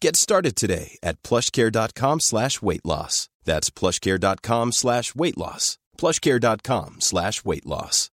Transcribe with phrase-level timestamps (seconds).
[0.00, 3.28] Get started today at plushcare.com slash weight loss.
[3.44, 5.78] That's plushcare.com slash weight loss.
[5.96, 8.10] plushcare.com slash weight loss.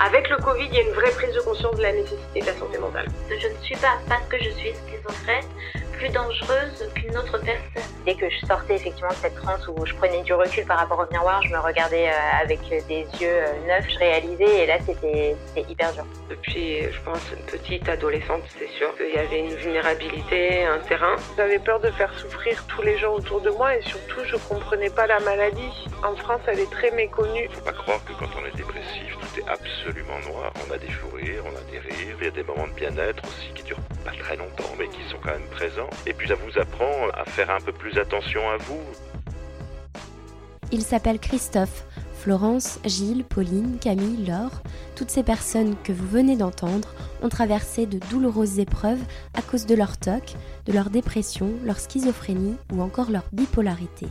[0.00, 2.46] Avec le Covid, il y a une vraie prise de conscience de la nécessité de
[2.46, 3.08] la santé mentale.
[3.28, 5.44] Je ne suis pas parce que je suis schizophrène
[5.98, 7.92] plus dangereuse qu'une autre personne.
[8.06, 11.00] Dès que je sortais effectivement de cette transe où je prenais du recul par rapport
[11.00, 14.78] au miroir, je me regardais euh, avec des yeux euh, neufs, je réalisais et là
[14.86, 16.06] c'était hyper dur.
[16.30, 21.16] Depuis, je pense, une petite adolescente, c'est sûr qu'il y avait une vulnérabilité, un terrain.
[21.36, 24.90] J'avais peur de faire souffrir tous les gens autour de moi et surtout je comprenais
[24.90, 25.88] pas la maladie.
[26.04, 27.48] En France, elle est très méconnue.
[27.52, 30.52] Faut pas croire que quand on est dépressif, tout est absolument noir.
[30.66, 32.74] On a des fous rires, on a des rires, il y a des moments de
[32.74, 35.87] bien-être aussi qui durent pas très longtemps mais qui sont quand même présents.
[36.06, 38.80] Et puis ça vous apprend à faire un peu plus attention à vous.
[40.70, 41.84] Il s'appelle Christophe.
[42.18, 44.62] Florence, Gilles, Pauline, Camille, Laure,
[44.96, 46.88] toutes ces personnes que vous venez d'entendre
[47.22, 49.00] ont traversé de douloureuses épreuves
[49.34, 50.34] à cause de leur TOC,
[50.66, 54.08] de leur dépression, leur schizophrénie ou encore leur bipolarité.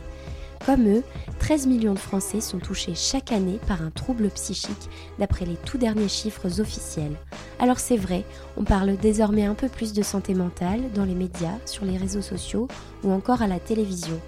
[0.64, 1.02] Comme eux,
[1.38, 5.78] 13 millions de Français sont touchés chaque année par un trouble psychique, d'après les tout
[5.78, 7.16] derniers chiffres officiels.
[7.58, 8.24] Alors c'est vrai,
[8.56, 12.22] on parle désormais un peu plus de santé mentale dans les médias, sur les réseaux
[12.22, 12.68] sociaux
[13.02, 14.20] ou encore à la télévision.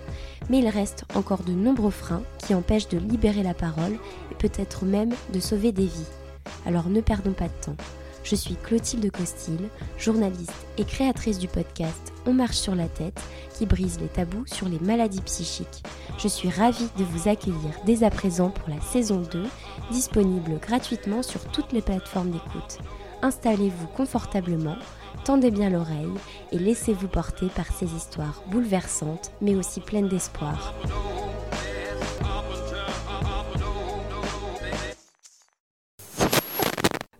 [0.49, 3.99] Mais il reste encore de nombreux freins qui empêchent de libérer la parole
[4.31, 6.09] et peut-être même de sauver des vies.
[6.67, 7.77] Alors ne perdons pas de temps.
[8.22, 13.20] Je suis Clotilde Costil, journaliste et créatrice du podcast On marche sur la tête
[13.54, 15.82] qui brise les tabous sur les maladies psychiques.
[16.19, 19.44] Je suis ravie de vous accueillir dès à présent pour la saison 2,
[19.91, 22.78] disponible gratuitement sur toutes les plateformes d'écoute.
[23.22, 24.76] Installez-vous confortablement,
[25.25, 26.14] tendez bien l'oreille
[26.52, 30.75] et laissez-vous porter par ces histoires bouleversantes mais aussi pleines d'espoir.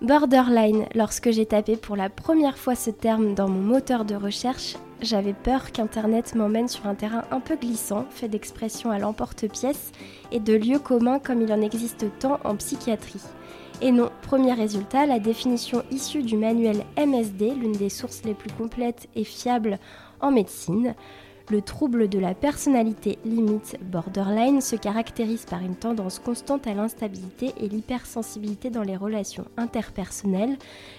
[0.03, 4.77] Borderline, lorsque j'ai tapé pour la première fois ce terme dans mon moteur de recherche,
[5.03, 9.93] j'avais peur qu'Internet m'emmène sur un terrain un peu glissant, fait d'expressions à l'emporte-pièce
[10.33, 13.21] et de lieux communs comme il en existe tant en psychiatrie.
[13.83, 18.51] Et non, premier résultat, la définition issue du manuel MSD, l'une des sources les plus
[18.53, 19.79] complètes et fiables
[20.23, 20.95] en médecine,
[21.51, 27.53] le trouble de la personnalité limite borderline se caractérise par une tendance constante à l'instabilité
[27.61, 30.57] et l'hypersensibilité dans les relations interpersonnelles,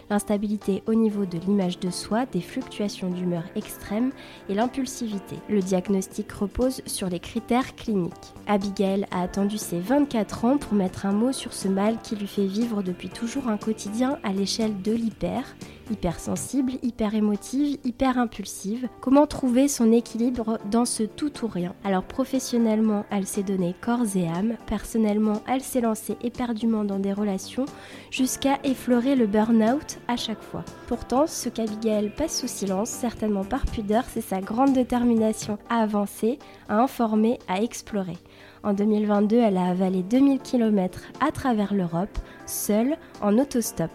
[0.09, 4.11] l'instabilité au niveau de l'image de soi, des fluctuations d'humeur extrêmes
[4.49, 5.37] et l'impulsivité.
[5.49, 8.33] Le diagnostic repose sur les critères cliniques.
[8.47, 12.27] Abigail a attendu ses 24 ans pour mettre un mot sur ce mal qui lui
[12.27, 15.43] fait vivre depuis toujours un quotidien à l'échelle de l'hyper
[15.91, 18.87] hypersensible, hyper émotive, hyper impulsive.
[19.01, 24.15] Comment trouver son équilibre dans ce tout ou rien Alors professionnellement, elle s'est donnée corps
[24.15, 24.55] et âme.
[24.65, 27.65] Personnellement, elle s'est lancée éperdument dans des relations
[28.09, 30.63] jusqu'à effleurer le burn-out à chaque fois.
[30.87, 36.39] Pourtant, ce qu'Abigail passe sous silence, certainement par pudeur, c'est sa grande détermination à avancer,
[36.69, 38.17] à informer, à explorer.
[38.63, 43.91] En 2022, elle a avalé 2000 km à travers l'Europe, seule, en autostop.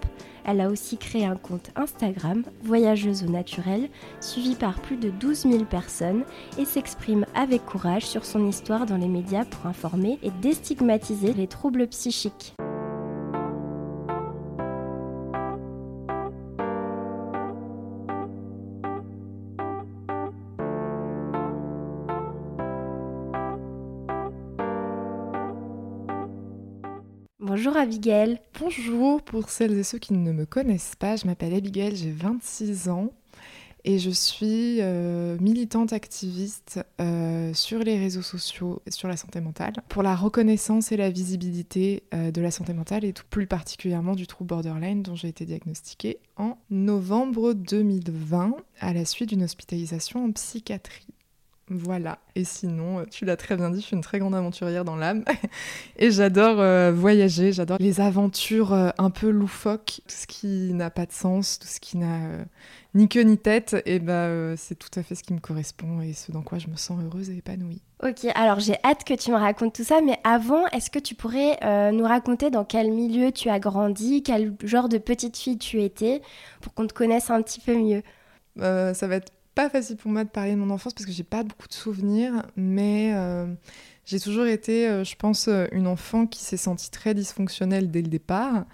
[0.49, 3.89] Elle a aussi créé un compte Instagram, Voyageuse au naturel,
[4.21, 6.23] suivi par plus de 12 000 personnes
[6.57, 11.49] et s'exprime avec courage sur son histoire dans les médias pour informer et déstigmatiser les
[11.49, 12.55] troubles psychiques.
[27.57, 28.39] Bonjour Abigail.
[28.61, 32.91] Bonjour, pour celles et ceux qui ne me connaissent pas, je m'appelle Abigail, j'ai 26
[32.91, 33.15] ans
[33.87, 39.73] et je suis euh, militante activiste euh, sur les réseaux sociaux sur la santé mentale
[39.89, 44.15] pour la reconnaissance et la visibilité euh, de la santé mentale et tout plus particulièrement
[44.15, 50.27] du trouble borderline dont j'ai été diagnostiquée en novembre 2020 à la suite d'une hospitalisation
[50.27, 51.07] en psychiatrie.
[51.69, 52.19] Voilà.
[52.37, 55.25] Et sinon, tu l'as très bien dit, je suis une très grande aventurière dans l'âme.
[55.99, 61.13] et j'adore voyager, j'adore les aventures un peu loufoques, tout ce qui n'a pas de
[61.13, 62.45] sens, tout ce qui n'a
[62.97, 66.01] ni queue ni tête, et bah, euh, c'est tout à fait ce qui me correspond
[66.01, 67.83] et ce dans quoi je me sens heureuse et épanouie.
[68.03, 71.15] Ok, alors j'ai hâte que tu me racontes tout ça, mais avant, est-ce que tu
[71.15, 75.59] pourrais euh, nous raconter dans quel milieu tu as grandi, quel genre de petite fille
[75.59, 76.23] tu étais,
[76.63, 78.03] pour qu'on te connaisse un petit peu mieux?
[78.61, 81.11] Euh, Ça va être pas facile pour moi de parler de mon enfance parce que
[81.11, 83.13] j'ai pas beaucoup de souvenirs, mais
[84.05, 88.67] j'ai toujours été, je pense, une enfant qui s'est sentie très dysfonctionnelle dès le départ.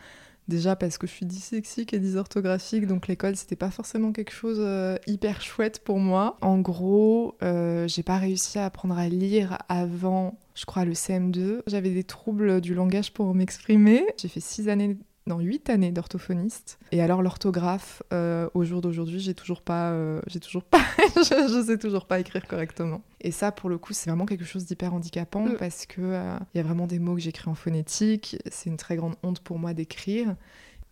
[0.48, 4.58] Déjà parce que je suis dyslexique et dysorthographique, donc l'école c'était pas forcément quelque chose
[4.60, 6.36] euh, hyper chouette pour moi.
[6.40, 11.60] En gros, euh, j'ai pas réussi à apprendre à lire avant, je crois, le CM2.
[11.68, 14.04] J'avais des troubles du langage pour m'exprimer.
[14.20, 14.96] J'ai fait six années
[15.26, 16.78] dans huit années d'orthophoniste.
[16.90, 20.80] Et alors l'orthographe, euh, au jour d'aujourd'hui, j'ai toujours pas, euh, j'ai toujours pas,
[21.16, 23.02] je, sais toujours pas écrire correctement.
[23.20, 25.56] Et ça, pour le coup, c'est vraiment quelque chose d'hyper handicapant mm.
[25.58, 28.36] parce que euh, il y a vraiment des mots que j'écris en phonétique.
[28.50, 30.34] C'est une très grande honte pour moi d'écrire.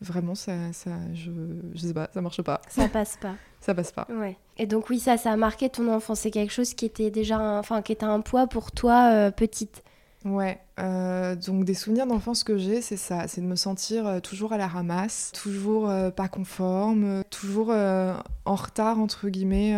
[0.01, 1.31] Vraiment, ça, ça, je,
[1.75, 2.63] je sais pas, ça marche pas.
[2.69, 3.35] Ça passe pas.
[3.61, 4.07] ça passe pas.
[4.11, 4.39] Ouais.
[4.57, 6.21] Et donc oui, ça, ça a marqué ton enfance.
[6.21, 9.83] C'est quelque chose qui était déjà, enfin, qui était un poids pour toi petite.
[10.25, 14.21] Ouais, euh, donc des souvenirs d'enfance que j'ai, c'est ça, c'est de me sentir euh,
[14.21, 19.75] toujours à la ramasse, toujours euh, pas conforme, toujours en retard entre guillemets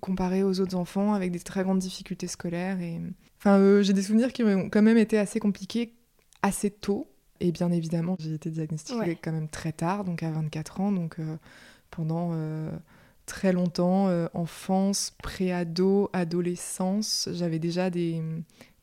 [0.00, 2.80] comparé aux autres enfants avec des très grandes difficultés scolaires.
[2.80, 3.00] Et...
[3.38, 5.94] Enfin, j'ai des souvenirs qui ont quand même été assez compliqués
[6.42, 7.08] assez tôt.
[7.40, 11.16] Et bien évidemment, j'ai été diagnostiquée quand même très tard, donc à 24 ans, donc
[11.90, 12.34] pendant
[13.26, 18.22] très longtemps, enfance, préado, adolescence, j'avais déjà des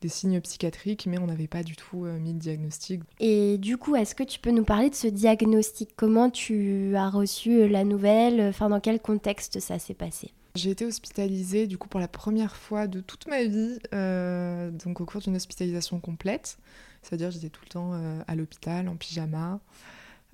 [0.00, 3.02] des signes psychiatriques, mais on n'avait pas du tout euh, mis le diagnostic.
[3.20, 5.90] Et du coup, est-ce que tu peux nous parler de ce diagnostic?
[5.96, 8.40] Comment tu as reçu euh, la nouvelle?
[8.40, 10.32] Enfin, dans quel contexte ça s'est passé?
[10.54, 15.00] J'ai été hospitalisée du coup pour la première fois de toute ma vie, euh, donc
[15.00, 16.58] au cours d'une hospitalisation complète.
[17.02, 17.92] C'est-à-dire j'étais tout le temps
[18.26, 19.60] à l'hôpital en pyjama.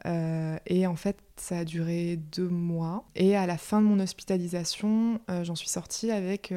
[0.06, 3.04] et en fait, ça a duré deux mois.
[3.16, 6.54] Et à la fin de mon hospitalisation, j'en suis sortie avec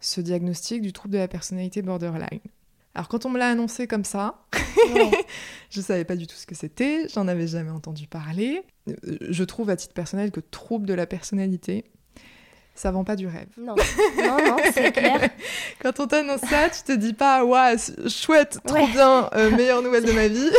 [0.00, 2.40] ce diagnostic du trouble de la personnalité borderline.
[2.94, 4.42] Alors quand on me l'a annoncé comme ça,
[5.70, 8.62] je savais pas du tout ce que c'était, j'en avais jamais entendu parler.
[8.88, 11.84] Euh, je trouve à titre personnel que trouble de la personnalité,
[12.74, 13.48] ça vend pas du rêve.
[13.56, 13.76] Non,
[14.16, 15.30] non, non c'est clair.
[15.80, 17.76] Quand on t'annonce ça, tu te dis pas, ouais,
[18.08, 20.50] chouette, trop bien, euh, meilleure nouvelle de ma vie.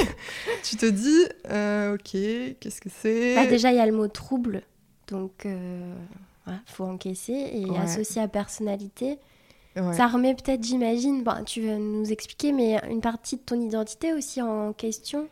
[0.64, 3.36] tu te dis, euh, ok, qu'est-ce que c'est?
[3.36, 4.62] Bah, Déjà, il y a le mot trouble,
[5.10, 9.18] donc il faut encaisser et associer à personnalité.
[9.94, 14.14] Ça remet peut-être, j'imagine, bah, tu vas nous expliquer, mais une partie de ton identité
[14.14, 15.28] aussi en question?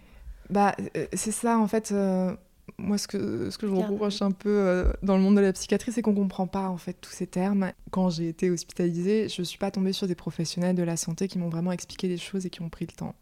[0.50, 1.92] Bah, euh, c'est ça, en fait.
[1.92, 2.36] Euh,
[2.78, 5.54] moi, ce que, ce que je reproche un peu euh, dans le monde de la
[5.54, 7.72] psychiatrie, c'est qu'on comprend pas en fait tous ces termes.
[7.92, 11.38] Quand j'ai été hospitalisée, je suis pas tombée sur des professionnels de la santé qui
[11.38, 13.16] m'ont vraiment expliqué les choses et qui ont pris le temps.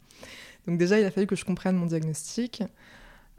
[0.67, 2.63] Donc déjà, il a fallu que je comprenne mon diagnostic.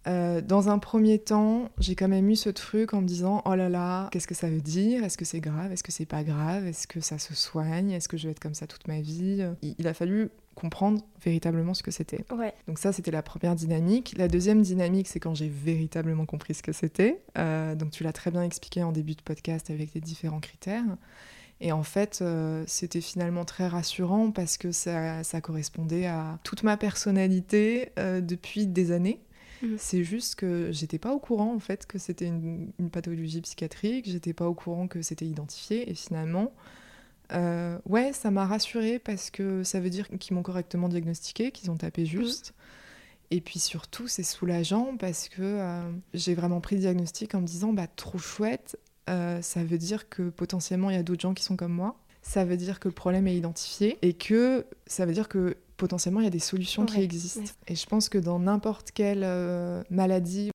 [0.06, 3.54] Euh, dans un premier temps, j'ai quand même eu ce truc en me disant oh
[3.54, 5.02] là là, qu'est-ce que ça veut dire?
[5.04, 5.72] Est-ce que c'est grave?
[5.72, 6.66] Est-ce que c'est pas grave?
[6.66, 7.90] Est-ce que ça se soigne?
[7.90, 9.44] Est-ce que je vais être comme ça toute ma vie?
[9.62, 12.25] Il, a fallu comprendre véritablement ce que c'était.
[12.68, 14.14] Donc ça, c'était la première dynamique.
[14.16, 17.20] La deuxième dynamique, c'est quand j'ai véritablement compris ce que c'était.
[17.36, 20.84] Euh, donc tu l'as très bien expliqué en début de podcast avec les différents critères.
[21.60, 26.76] Et en fait, euh, c'était finalement très rassurant parce que ça, correspondait à toute ma
[26.76, 29.25] personnalité depuis des années.
[29.62, 29.76] Mm.
[29.78, 34.32] C'est juste que j'étais pas au courant en fait que c'était une, pathologie psychiatrique, j'étais
[34.32, 36.52] pas au courant que c'était identifié et finalement,
[37.32, 41.70] euh, ouais, ça m'a rassurée parce que ça veut dire qu'ils m'ont correctement diagnostiqué, qu'ils
[41.70, 42.54] ont tapé juste.
[43.30, 47.46] Et puis surtout, c'est soulageant parce que euh, j'ai vraiment pris le diagnostic en me
[47.46, 48.78] disant, bah trop chouette,
[49.10, 51.96] euh, ça veut dire que potentiellement il y a d'autres gens qui sont comme moi.
[52.22, 56.21] Ça veut dire que le problème est identifié et que ça veut dire que potentiellement
[56.21, 57.52] il y a des solutions qui existent.
[57.68, 60.50] Et je pense que dans n'importe quelle euh, maladie,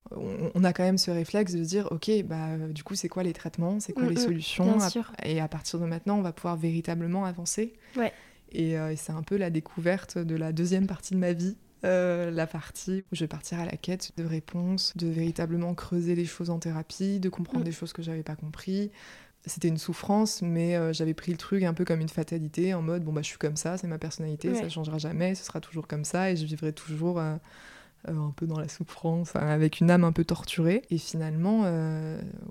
[0.54, 3.22] on, a quand même ce réflexe de se dire ok, bah du coup c'est quoi
[3.22, 4.78] les traitements, c'est quoi mm, les mm, solutions,
[5.24, 7.74] et à partir de maintenant on va pouvoir véritablement avancer.
[7.96, 8.12] Ouais.
[8.58, 11.56] Euh, et, c'est un peu la découverte de la deuxième partie de ma vie.
[11.84, 16.14] Euh, la partie où je vais partir à la quête de réponses, de véritablement creuser
[16.14, 17.64] les choses en thérapie, de comprendre mm.
[17.64, 18.92] des choses que j'avais pas compris,
[19.46, 22.82] c'était une souffrance, mais euh, j'avais pris le truc un peu comme une fatalité, en
[22.82, 25.60] mode bon bah je suis comme ça, c'est ma personnalité, ça changera jamais, ce sera
[25.60, 27.34] toujours comme ça, et je vivrai toujours euh,
[28.08, 30.82] euh, un peu dans la souffrance, avec une âme un peu torturée.
[30.90, 31.62] Et finalement,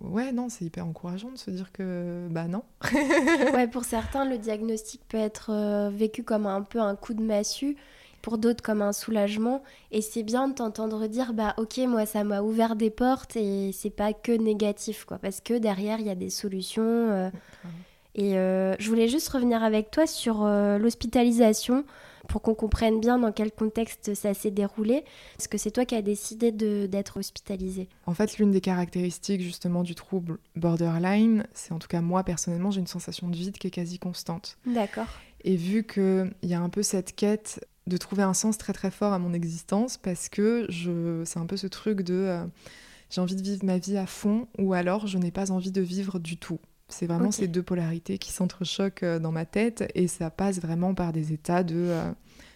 [0.01, 2.63] ouais non, c'est hyper encourageant de se dire que bah non.
[3.53, 7.77] ouais, pour certains, le diagnostic peut être vécu comme un peu un coup de massue
[8.21, 9.63] pour d'autres comme un soulagement.
[9.91, 13.71] Et c'est bien de t'entendre dire bah ok moi ça m'a ouvert des portes et
[13.73, 16.83] c'est pas que négatif quoi parce que derrière il y a des solutions.
[16.83, 17.29] Euh.
[18.15, 21.85] et euh, je voulais juste revenir avec toi sur euh, l'hospitalisation
[22.27, 25.03] pour qu'on comprenne bien dans quel contexte ça s'est déroulé.
[25.37, 29.83] Est-ce que c'est toi qui as décidé d'être hospitalisé En fait, l'une des caractéristiques justement
[29.83, 33.67] du trouble borderline, c'est en tout cas moi personnellement, j'ai une sensation de vide qui
[33.67, 34.57] est quasi constante.
[34.65, 35.07] D'accord.
[35.43, 38.89] Et vu qu'il y a un peu cette quête de trouver un sens très très
[38.89, 42.45] fort à mon existence parce que je, c'est un peu ce truc de euh,
[43.09, 45.81] j'ai envie de vivre ma vie à fond ou alors je n'ai pas envie de
[45.81, 46.59] vivre du tout.
[46.87, 50.93] C'est vraiment ces deux polarités qui s'entrechoquent euh, dans ma tête et ça passe vraiment
[50.93, 52.11] par des états de euh,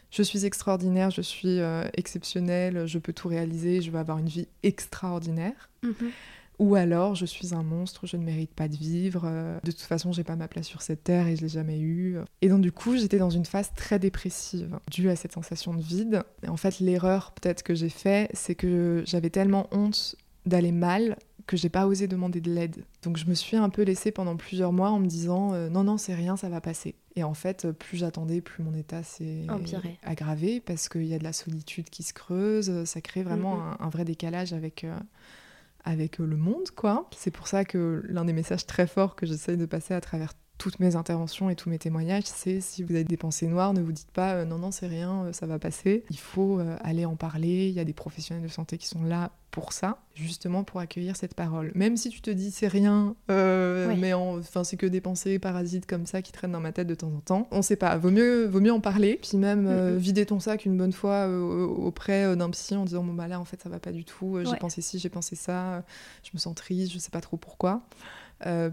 [0.09, 1.59] je suis extraordinaire, je suis
[1.93, 5.69] exceptionnelle, je peux tout réaliser, je vais avoir une vie extraordinaire.
[5.83, 6.11] Mhm.
[6.59, 9.23] Ou alors, je suis un monstre, je ne mérite pas de vivre.
[9.25, 11.79] Euh, de toute façon, j'ai pas ma place sur cette terre et je l'ai jamais
[11.79, 12.17] eu.
[12.41, 15.81] Et donc, du coup, j'étais dans une phase très dépressive due à cette sensation de
[15.81, 16.23] vide.
[16.43, 21.17] Et en fait, l'erreur peut-être que j'ai fait, c'est que j'avais tellement honte d'aller mal
[21.47, 22.83] que j'ai pas osé demander de l'aide.
[23.03, 25.83] Donc je me suis un peu laissée pendant plusieurs mois en me disant euh, non
[25.83, 26.95] non c'est rien ça va passer.
[27.15, 29.45] Et en fait plus j'attendais plus mon état s'est
[30.03, 33.89] aggravé parce qu'il y a de la solitude qui se creuse, ça crée vraiment un,
[33.89, 34.97] vrai décalage avec euh,
[35.85, 37.09] avec euh, le monde, quoi.
[37.15, 40.33] C'est pour ça que l'un des messages très forts que j'essaye de passer à travers
[40.57, 43.81] toutes mes interventions et tous mes témoignages, c'est si vous avez des pensées noires, ne
[43.81, 46.03] vous dites pas euh, non, non, c'est rien, euh, ça va passer.
[46.09, 47.67] Il faut aller en parler.
[47.67, 51.15] Il y a des professionnels de santé qui sont là pour ça, justement pour accueillir
[51.15, 51.71] cette parole.
[51.75, 55.85] Même si tu te dis c'est rien, euh, mais enfin c'est que des pensées parasites
[55.85, 57.47] comme ça qui traînent dans ma tête de temps en temps.
[57.51, 60.65] On sait pas, vaut mieux, vaut mieux en parler, puis même euh, vider ton sac
[60.65, 63.69] une bonne fois euh, auprès d'un psy en disant bon bah là en fait ça
[63.69, 65.85] va pas du tout, j'ai pensé ci, j'ai pensé ça,
[66.23, 67.81] je me sens triste, je sais pas trop pourquoi.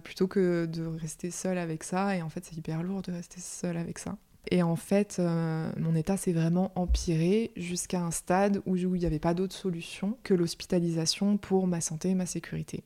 [0.03, 3.41] Plutôt que de rester seule avec ça, et en fait c'est hyper lourd de rester
[3.41, 4.17] seule avec ça.
[4.51, 9.07] Et en fait, euh, mon état s'est vraiment empiré jusqu'à un stade où il n'y
[9.07, 12.83] avait pas d'autre solution que l'hospitalisation pour ma santé et ma sécurité.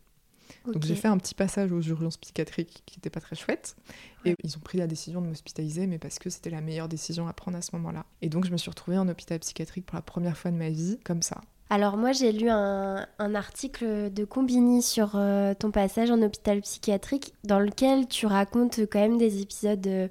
[0.72, 3.76] Donc j'ai fait un petit passage aux urgences psychiatriques qui n'était pas très chouette.
[4.24, 7.26] Et ils ont pris la décision de m'hospitaliser, mais parce que c'était la meilleure décision
[7.26, 8.04] à prendre à ce moment-là.
[8.22, 10.70] Et donc je me suis retrouvée en hôpital psychiatrique pour la première fois de ma
[10.70, 11.40] vie, comme ça.
[11.68, 17.34] Alors moi j'ai lu un, article de Combini sur euh, ton passage en hôpital psychiatrique
[17.42, 19.86] dans lequel tu racontes quand même des épisodes...
[19.86, 20.08] Euh,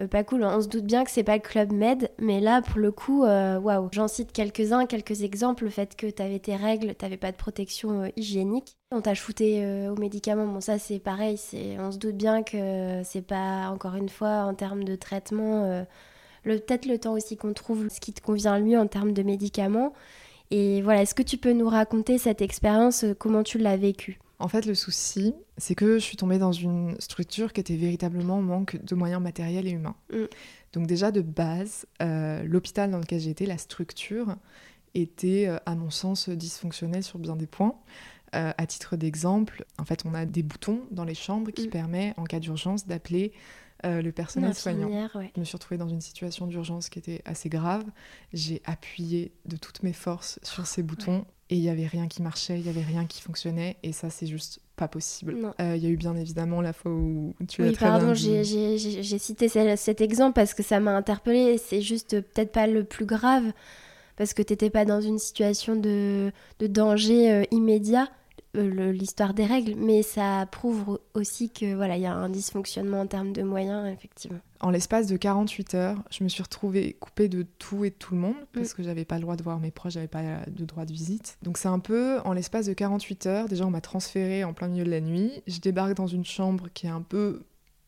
[0.00, 0.44] euh, pas cool.
[0.44, 3.88] On se doute bien que c'est pas Club Med, mais là, pour le coup, waouh.
[3.92, 5.64] J'en cite quelques-uns, quelques exemples.
[5.64, 8.76] Le fait que t'avais tes règles, t'avais pas de protection hygiénique.
[8.90, 10.46] On t'a shooté aux médicaments.
[10.46, 11.40] Bon, ça, c'est pareil.
[11.78, 15.86] On se doute bien que c'est pas, encore une fois, en termes de traitement,
[16.44, 16.58] le...
[16.58, 19.94] peut-être le temps aussi qu'on trouve ce qui te convient lui en termes de médicaments.
[20.50, 24.18] Et voilà, est-ce que tu peux nous raconter cette expérience, comment tu l'as vécue?
[24.38, 28.36] En fait, le souci, c'est que je suis tombée dans une structure qui était véritablement
[28.36, 29.96] en manque de moyens matériels et humains.
[30.12, 30.24] Mm.
[30.74, 34.36] Donc déjà, de base, euh, l'hôpital dans lequel j'étais, la structure,
[34.94, 37.76] était, euh, à mon sens, dysfonctionnelle sur bien des points.
[38.34, 41.70] Euh, à titre d'exemple, en fait, on a des boutons dans les chambres qui mm.
[41.70, 43.32] permettent, en cas d'urgence, d'appeler
[43.84, 45.08] le personnel soignant.
[45.34, 47.84] Je me suis retrouvée dans une situation d'urgence qui était assez grave.
[48.32, 52.22] J'ai appuyé de toutes mes forces sur ces boutons et il n'y avait rien qui
[52.22, 55.36] marchait, il n'y avait rien qui fonctionnait, et ça, c'est juste pas possible.
[55.60, 58.42] Euh, il y a eu bien évidemment la fois où tu oui, pardon, j'ai
[59.18, 61.56] cité cet exemple parce que ça m'a interpellée.
[61.58, 63.52] C'est juste peut-être pas le plus grave
[64.16, 68.06] parce que t'étais pas dans une situation de, de danger euh, immédiat, euh,
[68.62, 73.06] l'histoire des règles, mais ça prouve aussi que voilà, il y a un dysfonctionnement en
[73.06, 74.38] termes de moyens, effectivement.
[74.60, 78.14] En l'espace de 48 heures, je me suis retrouvée coupée de tout et de tout
[78.14, 78.76] le monde parce mm.
[78.76, 81.36] que j'avais pas le droit de voir mes proches, j'avais pas de droit de visite.
[81.42, 84.68] Donc c'est un peu en l'espace de 48 heures, déjà on m'a transférée en plein
[84.68, 87.44] milieu de la nuit, je débarque dans une chambre qui est un peu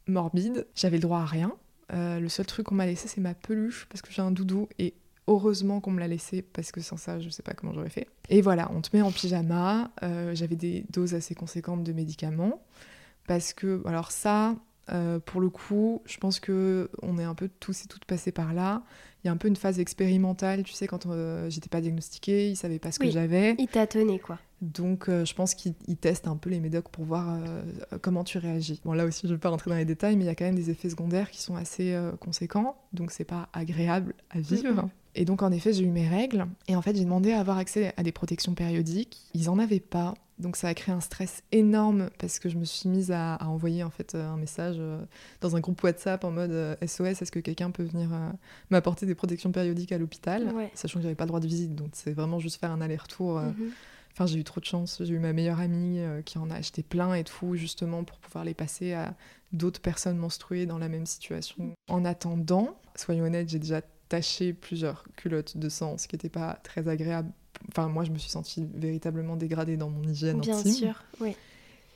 [0.06, 1.52] morbide, j'avais le droit à rien.
[1.92, 4.68] Euh, le seul truc qu'on m'a laissé c'est ma peluche parce que j'ai un doudou
[4.78, 4.92] et
[5.28, 8.08] Heureusement qu'on me l'a laissé parce que sans ça, je sais pas comment j'aurais fait.
[8.30, 9.90] Et voilà, on te met en pyjama.
[10.02, 12.62] Euh, j'avais des doses assez conséquentes de médicaments
[13.26, 14.56] parce que, alors ça,
[14.90, 18.32] euh, pour le coup, je pense que on est un peu tous et toutes passés
[18.32, 18.82] par là.
[19.22, 22.48] Il y a un peu une phase expérimentale, tu sais, quand euh, j'étais pas diagnostiquée,
[22.48, 23.54] ils savaient pas ce que j'avais.
[23.58, 24.38] Ils tâtonnaient, quoi.
[24.62, 27.38] Donc, je pense qu'ils testent un peu les médocs pour voir
[28.00, 28.80] comment tu réagis.
[28.84, 30.46] Bon, là aussi, je vais pas rentrer dans les détails, mais il y a quand
[30.46, 34.88] même des effets secondaires qui sont assez conséquents, donc c'est pas agréable à vivre.
[35.18, 36.46] Et donc, en effet, j'ai eu mes règles.
[36.68, 39.18] Et en fait, j'ai demandé à avoir accès à des protections périodiques.
[39.34, 40.14] Ils en avaient pas.
[40.38, 43.82] Donc ça a créé un stress énorme parce que je me suis mise à, envoyer
[43.82, 45.02] en fait un message euh,
[45.40, 48.30] dans un groupe WhatsApp en mode SOS, euh, est-ce que quelqu'un peut venir euh,
[48.70, 51.88] m'apporter des protections périodiques à l'hôpital, sachant que j'avais pas le droit de visite, donc
[51.94, 53.40] c'est vraiment juste faire un aller-retour.
[53.40, 53.72] Mhm.
[54.12, 55.02] Enfin, j'ai eu trop de chance.
[55.04, 58.44] J'ai eu ma meilleure amie qui en a acheté plein et tout, justement pour pouvoir
[58.44, 59.16] les passer à
[59.52, 61.74] d'autres personnes menstruées dans la même situation.
[61.88, 66.58] En attendant, soyons honnêtes, j'ai déjà taché plusieurs culottes de sang, ce qui n'était pas
[66.62, 67.32] très agréable
[67.70, 71.34] Enfin, moi, je me suis sentie véritablement dégradée dans mon hygiène Bien sûr, oui.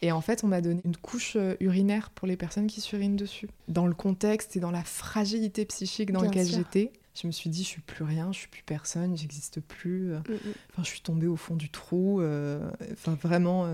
[0.04, 3.16] Et en fait, on m'a donné une couche euh, urinaire pour les personnes qui surinent
[3.16, 3.49] dessus.
[3.69, 7.62] Dans le contexte et dans la fragilité psychique dans laquelle j'étais, je me suis dit,
[7.62, 10.12] je suis plus rien, je suis plus personne, j'existe plus.
[10.12, 10.19] Euh.
[10.19, 10.52] Mm, mm.
[10.73, 12.21] Enfin, je suis tombée au fond du trou.
[12.21, 13.64] Euh, enfin, vraiment,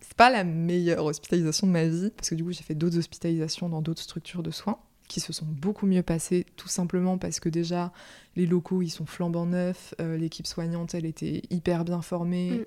[0.00, 2.98] c'est pas la meilleure hospitalisation de ma vie, parce que du coup, j'ai fait d'autres
[2.98, 7.40] hospitalisations dans d'autres structures de soins qui se sont beaucoup mieux passées, tout simplement parce
[7.40, 7.92] que déjà,
[8.36, 12.50] les locaux, ils sont flambant neufs, euh, l'équipe soignante, elle était hyper bien formée.
[12.50, 12.64] Mm.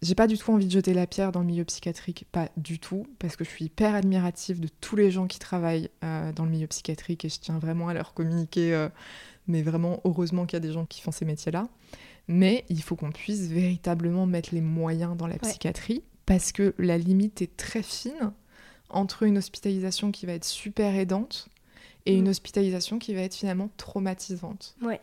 [0.00, 2.78] J'ai pas du tout envie de jeter la pierre dans le milieu psychiatrique, pas du
[2.78, 6.44] tout, parce que je suis hyper admirative de tous les gens qui travaillent euh, dans
[6.44, 8.88] le milieu psychiatrique et je tiens vraiment à leur communiquer, euh,
[9.48, 11.68] mais vraiment heureusement qu'il y a des gens qui font ces métiers-là.
[12.28, 16.98] Mais il faut qu'on puisse véritablement mettre les moyens dans la psychiatrie, parce que la
[16.98, 18.32] limite est très fine
[18.90, 21.48] entre une hospitalisation qui va être super aidante
[22.06, 22.30] et une mm.
[22.30, 24.76] hospitalisation qui va être finalement traumatisante.
[24.82, 25.00] Ouais.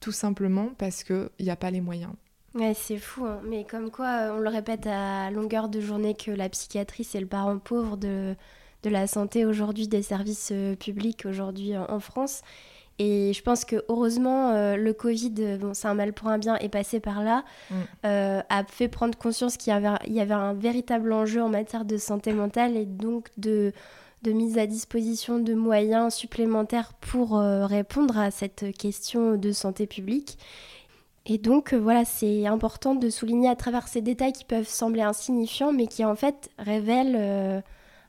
[0.00, 2.12] Tout simplement parce qu'il n'y a pas les moyens.
[2.54, 3.40] Ouais, c'est fou, hein.
[3.44, 7.26] mais comme quoi on le répète à longueur de journée que la psychiatrie c'est le
[7.26, 8.36] parent pauvre de,
[8.82, 12.42] de la santé aujourd'hui, des services euh, publics aujourd'hui en, France.
[12.98, 16.56] Et je pense que heureusement, euh, le Covid, bon, c'est un mal pour un bien,
[16.56, 17.74] est passé par là, mm.
[18.04, 22.32] euh, a fait prendre conscience qu'il y avait un véritable enjeu en matière de santé
[22.32, 23.72] mentale et donc de,
[24.22, 29.86] de mise à disposition de moyens supplémentaires pour euh, répondre à cette question de santé
[29.86, 30.38] publique.
[31.26, 35.02] Et donc euh, voilà, c'est important de souligner à travers ces détails qui peuvent sembler
[35.02, 37.60] insignifiants, mais qui en fait révèlent euh,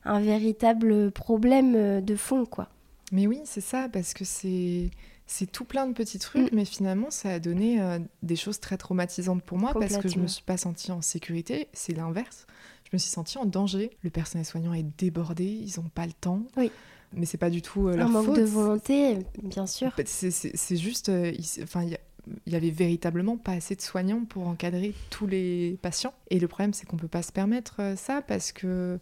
[0.04, 2.68] un véritable problème de fond, quoi.
[3.12, 4.90] Mais oui, c'est ça, parce que c'est
[5.26, 6.54] c'est tout plein de petits trucs, mm.
[6.54, 7.80] mais finalement, ça a donné
[8.22, 11.68] des choses très traumatisantes pour moi parce que je me suis pas sentie en sécurité.
[11.72, 12.46] C'est l'inverse
[12.94, 13.90] me suis sentie en danger.
[14.02, 16.42] Le personnel soignant est débordé, ils n'ont pas le temps.
[16.56, 16.70] Oui.
[17.16, 19.92] Mais c'est pas du tout euh, leur Un manque de volonté, bien sûr.
[20.04, 25.26] C'est juste, euh, enfin, il y, avait véritablement pas assez de soignants pour encadrer tous
[25.26, 26.14] les patients.
[26.30, 28.98] Et le problème, c'est qu'on peut pas se permettre euh, ça parce que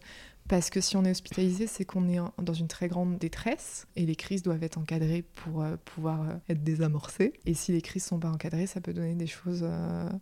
[0.49, 4.05] parce que si on est hospitalisé, c'est qu'on est dans une très grande détresse et
[4.05, 7.31] les crises doivent être encadrées pour pouvoir être désamorcées.
[7.45, 9.65] Et si les crises sont pas encadrées, ça peut donner des choses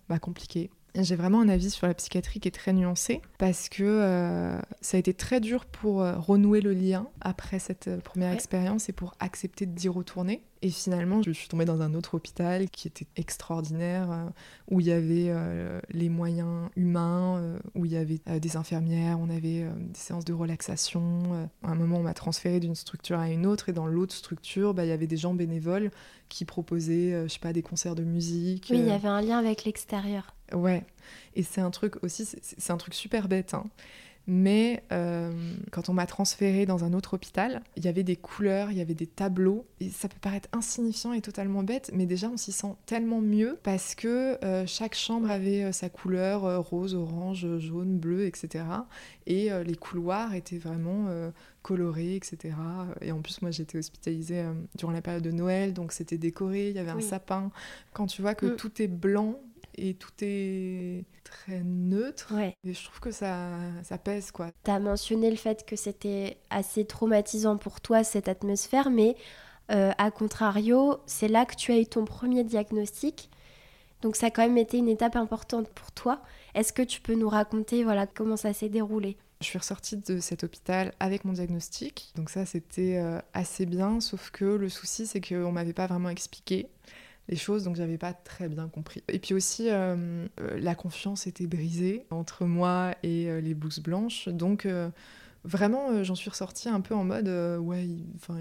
[0.10, 0.70] bah, compliquées.
[0.96, 4.98] J'ai vraiment un avis sur la psychiatrie qui est très nuancé parce que euh, ça
[4.98, 8.94] a été très dur pour euh, renouer le lien après cette euh, première expérience et
[8.94, 10.44] pour accepter d'y retourner.
[10.62, 14.30] Et finalement, je suis tombée dans un autre hôpital qui était extraordinaire,
[14.70, 15.34] où il y avait
[15.90, 21.50] les moyens humains, où il y avait des infirmières, on avait des séances de relaxation.
[21.64, 24.76] À un moment, on m'a transférée d'une structure à une autre, et dans l'autre structure,
[24.76, 25.90] bah, il y avait des gens bénévoles
[26.30, 28.68] qui proposaient, je sais pas, des concerts de musique.
[28.70, 30.36] Oui, il y avait un lien avec l'extérieur.
[30.54, 30.84] Ouais,
[31.36, 33.66] et c'est un truc aussi, c'est un truc super bête, hein.
[34.28, 35.32] mais euh,
[35.72, 38.82] quand on m'a transféré dans un autre hôpital, il y avait des couleurs, il y
[38.82, 42.52] avait des tableaux, et ça peut paraître insignifiant et totalement bête, mais déjà on s'y
[42.52, 47.98] sent tellement mieux parce que euh, chaque chambre avait euh, sa couleur rose, orange, jaune,
[47.98, 48.66] bleu, etc.
[49.26, 51.08] Et les couloirs étaient vraiment
[51.62, 52.54] colorés, etc.
[53.00, 54.44] Et en plus, moi j'étais hospitalisée
[54.78, 57.52] durant la période de Noël, donc c'était décoré, il y avait un sapin.
[57.94, 58.56] Quand tu vois que mm.
[58.58, 59.40] tout est blanc,
[59.76, 62.34] et tout est très neutre.
[62.64, 63.50] Et je trouve que ça,
[63.84, 64.52] ça pèse, quoi.
[64.64, 69.16] Tu as mentionné le fait que c'était assez traumatisant pour toi, cette atmosphère, mais
[69.72, 73.30] euh, à contrario, c'est là que tu as eu ton premier diagnostic.
[74.02, 76.22] Donc ça a quand même été une étape importante pour toi.
[76.56, 79.18] Est-ce que tu peux nous raconter voilà, comment ça s'est déroulé?
[79.42, 84.00] Je suis ressortie de cet hôpital avec mon diagnostic, donc ça c'était euh, assez bien,
[84.00, 86.68] sauf que le souci c'est qu'on m'avait pas vraiment expliqué
[87.28, 89.04] les choses, donc j'avais pas très bien compris.
[89.08, 93.80] Et puis aussi, euh, euh, la confiance était brisée entre moi et euh, les blouses
[93.80, 94.68] blanches, donc
[95.44, 97.28] vraiment, j'en suis ressortie un peu en mode,
[97.60, 98.40] ouais, enfin,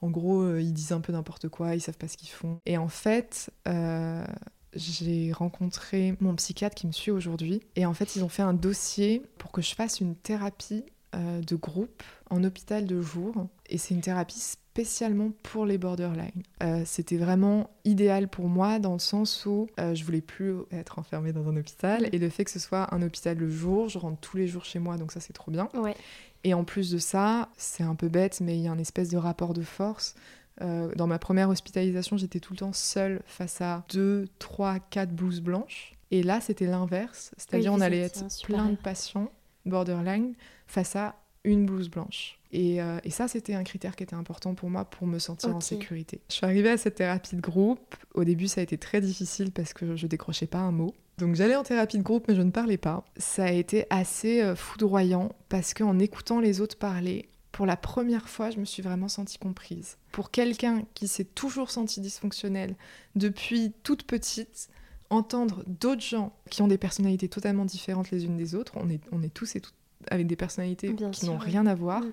[0.00, 2.60] en gros, ils disent un peu n'importe quoi, ils savent pas ce qu'ils font.
[2.66, 3.50] Et en fait,
[4.74, 8.54] j'ai rencontré mon psychiatre qui me suit aujourd'hui, et en fait, ils ont fait un
[8.54, 13.94] dossier pour que je fasse une thérapie de groupe en hôpital de jour, et c'est
[13.94, 14.40] une thérapie
[14.74, 16.42] spécialement pour les borderline.
[16.64, 20.98] Euh, c'était vraiment idéal pour moi dans le sens où euh, je voulais plus être
[20.98, 23.98] enfermée dans un hôpital et le fait que ce soit un hôpital le jour, je
[23.98, 25.68] rentre tous les jours chez moi donc ça c'est trop bien.
[26.42, 29.10] Et en plus de ça, c'est un peu bête mais il y a un espèce
[29.10, 30.16] de rapport de force.
[30.60, 35.10] Euh, dans ma première hospitalisation, j'étais tout le temps seule face à 2, 3, 4
[35.10, 35.92] blouses blanches.
[36.10, 39.30] Et là, c'était l'inverse, c'est-à-dire on allait être plein de patients
[39.66, 40.34] borderline
[40.66, 42.38] face à une blouse blanche.
[42.52, 45.54] Et, euh, et ça, c'était un critère qui était important pour moi pour me sentir
[45.54, 46.20] en sécurité.
[46.28, 47.96] Je suis arrivée à cette thérapie de groupe.
[48.14, 50.94] Au début, ça a été très difficile parce que je décrochais pas un mot.
[51.18, 53.04] Donc j'allais en thérapie de groupe, mais je ne parlais pas.
[53.16, 58.28] Ça a été assez euh, foudroyant parce qu'en écoutant les autres parler, pour la première
[58.28, 59.96] fois, je me suis vraiment sentie comprise.
[60.10, 62.74] Pour quelqu'un qui s'est toujours senti dysfonctionnel
[63.14, 64.68] depuis toute petite,
[65.10, 69.00] entendre d'autres gens qui ont des personnalités totalement différentes les unes des autres, on est,
[69.12, 69.74] on est tous et toutes
[70.10, 72.02] avec des personnalités qui n'ont rien à voir.
[72.02, 72.12] Mm.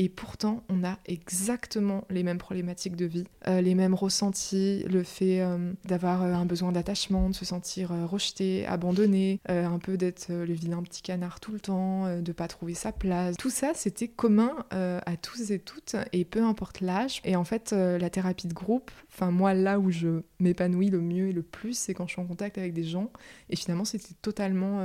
[0.00, 5.02] Et pourtant, on a exactement les mêmes problématiques de vie, euh, les mêmes ressentis, le
[5.02, 10.28] fait euh, d'avoir euh, un besoin d'attachement, de se sentir rejeté, abandonné, un peu d'être
[10.30, 13.36] le vilain petit canard tout le temps, de pas trouver sa place.
[13.36, 17.20] Tout ça, c'était commun à tous et toutes, et peu importe l'âge.
[17.24, 21.28] Et en fait, la thérapie de groupe, enfin moi, là où je m'épanouis le mieux
[21.28, 23.10] et le plus, c'est quand je suis en contact avec des gens.
[23.50, 24.80] Et finalement, c'était totalement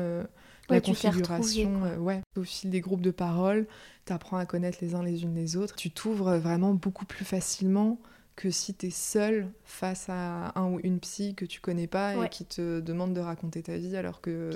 [0.70, 2.22] la configuration, euh, ouais.
[2.38, 3.68] Au fil des groupes de parole,
[4.06, 5.76] tu apprends à connaître les uns les unes les autres.
[5.76, 8.00] Tu t'ouvres vraiment beaucoup plus facilement
[8.36, 12.26] que si tu es seul face à un ou une psy que tu connais pas
[12.26, 14.50] et qui te demande de raconter ta vie alors que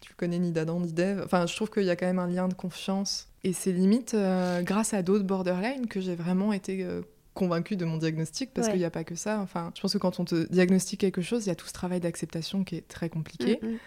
[0.00, 1.22] tu connais ni d'Adam ni d'Ève.
[1.24, 3.28] Enfin, je trouve qu'il y a quand même un lien de confiance.
[3.44, 7.02] Et c'est limite euh, grâce à d'autres borderline que j'ai vraiment été euh,
[7.34, 9.40] convaincue de mon diagnostic parce qu'il n'y a pas que ça.
[9.40, 11.72] Enfin, je pense que quand on te diagnostique quelque chose, il y a tout ce
[11.72, 13.58] travail d'acceptation qui est très compliqué.
[13.62, 13.78] Mm, mm.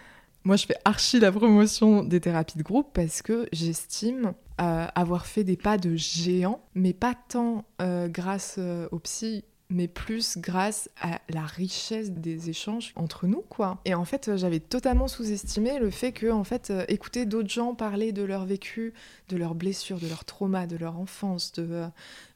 [0.46, 5.26] Moi, je fais archi la promotion des thérapies de groupe parce que j'estime euh, avoir
[5.26, 10.38] fait des pas de géant, mais pas tant euh, grâce euh, au psy mais plus
[10.38, 13.80] grâce à la richesse des échanges entre nous, quoi.
[13.84, 18.12] Et en fait, j'avais totalement sous-estimé le fait que, en fait, écouter d'autres gens parler
[18.12, 18.94] de leur vécu,
[19.28, 21.82] de leurs blessures, de leurs traumas, de leur enfance, de,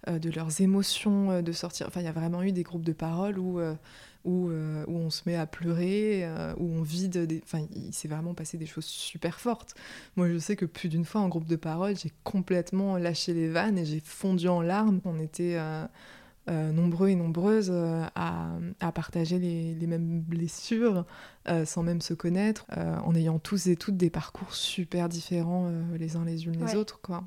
[0.08, 1.86] de leurs émotions, de sortir.
[1.86, 3.60] Enfin, il y a vraiment eu des groupes de parole où
[4.24, 7.40] où, euh, où, on se met à pleurer, euh, où on vide des...
[7.42, 9.74] Enfin, il s'est vraiment passé des choses super fortes.
[10.16, 13.48] Moi, je sais que plus d'une fois en groupe de parole, j'ai complètement lâché les
[13.48, 15.00] vannes et j'ai fondu en larmes.
[15.04, 21.06] On était euh, nombreux et nombreuses à, à, partager les, les, mêmes blessures
[21.64, 26.24] sans même se connaître, en ayant tous et toutes des parcours super différents les uns
[26.24, 27.24] les unes les autres, quoi.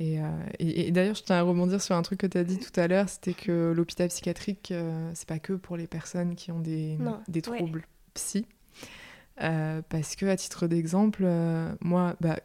[0.00, 2.58] Euh, et, et, d'ailleurs, je tiens à rebondir sur un truc que tu as dit
[2.58, 6.52] tout à l'heure, c'était que l'hôpital psychiatrique, euh, c'est pas que pour les personnes qui
[6.52, 8.46] ont des, des troubles psy.
[9.42, 11.26] Euh, parce que, à titre d'exemple,
[11.80, 12.38] moi, bah,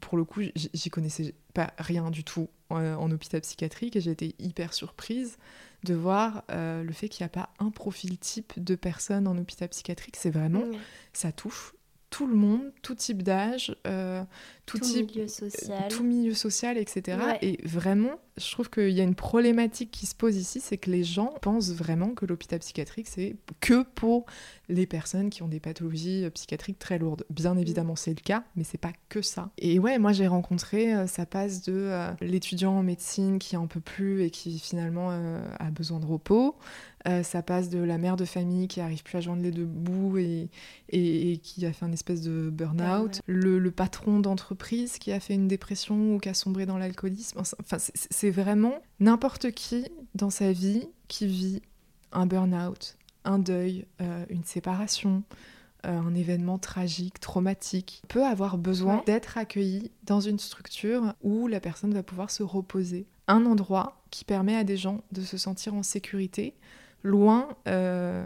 [0.00, 4.34] pour le coup, j'y connaissais pas rien du tout en, hôpital psychiatrique et j'ai été
[4.38, 5.38] hyper surprise
[5.84, 9.68] de voir le fait qu'il n'y a pas un profil type de personne en hôpital
[9.68, 10.16] psychiatrique.
[10.16, 10.64] C'est vraiment,
[11.12, 11.74] ça touche
[12.14, 14.22] tout le monde, tout type d'âge, euh,
[14.66, 17.18] tout, type, milieu social, tout milieu social, etc.
[17.42, 20.90] Et vraiment, je trouve qu'il y a une problématique qui se pose ici, c'est que
[20.90, 24.26] les gens pensent vraiment que l'hôpital psychiatrique c'est que pour
[24.68, 27.24] les personnes qui ont des pathologies euh, psychiatriques très lourdes.
[27.28, 29.50] Bien évidemment, c'est le cas, mais c'est pas que ça.
[29.58, 33.80] Et ouais, moi j'ai rencontré, euh, ça passe de l'étudiant en médecine qui en peut
[33.80, 36.56] plus et qui finalement a besoin de repos,
[37.06, 39.66] euh, ça passe de la mère de famille qui arrive plus à joindre les deux
[39.66, 40.48] bouts et,
[40.88, 43.20] et, qui a fait une espèce de burn-out.
[43.26, 47.38] Le, patron d'entreprise qui a fait une dépression ou qui a sombré dans l'alcoolisme.
[47.38, 51.62] Enfin, c'est vraiment n'importe qui dans sa vie qui vit
[52.12, 55.22] un burn-out, un deuil, euh, une séparation,
[55.86, 61.60] euh, un événement tragique, traumatique, peut avoir besoin d'être accueilli dans une structure où la
[61.60, 63.06] personne va pouvoir se reposer.
[63.26, 66.54] Un endroit qui permet à des gens de se sentir en sécurité,
[67.02, 68.24] loin euh,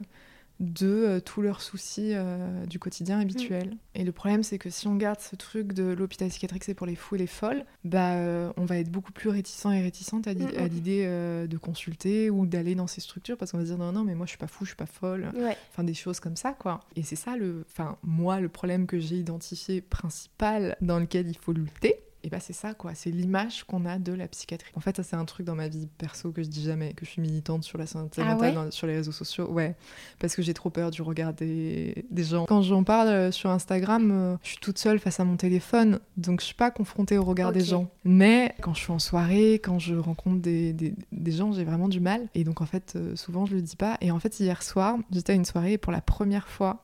[0.60, 3.68] de euh, tous leurs soucis euh, du quotidien habituel.
[3.68, 3.78] Mm.
[3.94, 6.86] Et le problème, c'est que si on garde ce truc de l'hôpital psychiatrique, c'est pour
[6.86, 8.14] les fous et les folles, bah,
[8.56, 10.66] on va être beaucoup plus réticent et réticente à, mm, mm.
[10.66, 11.04] l'idée
[11.48, 14.14] de consulter ou d'aller dans ces structures parce qu'on va se dire non, non, mais
[14.14, 15.30] moi je suis pas fou, je suis pas folle.
[15.70, 16.80] Enfin, des choses comme ça, quoi.
[16.96, 21.36] Et c'est ça, le, enfin, moi, le problème que j'ai identifié principal dans lequel il
[21.36, 21.96] faut lutter
[22.28, 24.70] et bah c'est ça quoi, c'est l'image qu'on a de la psychiatrie.
[24.74, 27.06] En fait, ça c'est un truc dans ma vie perso que je dis jamais, que
[27.06, 29.50] je suis militante sur la santé ah mentale sur les réseaux sociaux.
[29.50, 29.74] Ouais,
[30.18, 32.44] parce que j'ai trop peur du regard des, gens.
[32.44, 36.00] Quand j'en parle euh, sur Instagram, euh, je suis toute seule face à mon téléphone,
[36.18, 37.88] donc je suis pas confrontée au regard des gens.
[38.04, 42.00] Mais quand je suis en soirée, quand je rencontre des, des, gens, j'ai vraiment du
[42.00, 42.28] mal.
[42.34, 43.96] Et donc en fait, euh, souvent je le dis pas.
[44.02, 46.82] Et en fait, hier soir, j'étais à une soirée et pour la première fois,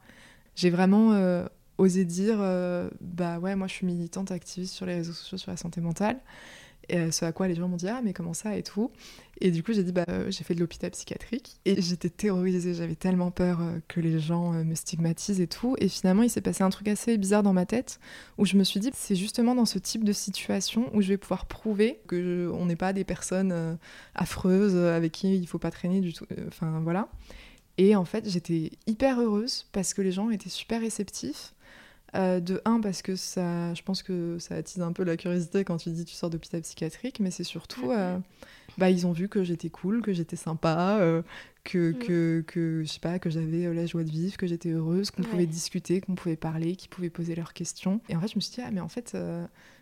[0.56, 1.12] j'ai vraiment
[1.78, 5.50] oser dire euh, bah ouais moi je suis militante activiste sur les réseaux sociaux sur
[5.50, 6.20] la santé mentale.
[6.90, 8.90] Et euh, ce à quoi les gens m'ont dit ah mais comment ça et tout.
[9.40, 11.56] Et du coup j'ai dit bah euh, j'ai fait de l'hôpital psychiatrique.
[11.64, 15.76] Et j'étais terrorisée j'avais tellement peur que les gens me stigmatisent et tout.
[15.78, 18.00] Et finalement il s'est passé un truc assez bizarre dans ma tête
[18.36, 21.16] où je me suis dit c'est justement dans ce type de situation où je vais
[21.16, 23.78] pouvoir prouver que on n'est pas des personnes
[24.14, 27.08] affreuses avec qui il faut pas traîner du tout enfin voilà.
[27.76, 31.53] Et en fait, j'étais hyper heureuse parce que les gens étaient super réceptifs.
[32.14, 35.64] Euh, de un, parce que ça, je pense que ça attise un peu la curiosité
[35.64, 38.18] quand tu dis tu sors d'hôpital psychiatrique, mais c'est surtout, euh,
[38.78, 41.22] bah, ils ont vu que j'étais cool, que j'étais sympa, euh,
[41.64, 41.98] que, mm.
[41.98, 45.22] que, que, je sais pas, que j'avais la joie de vivre, que j'étais heureuse, qu'on
[45.22, 48.00] pouvait discuter, qu'on pouvait parler, qu'ils pouvaient poser leurs questions.
[48.08, 49.16] Et en fait, je me suis dit, ah, mais en fait,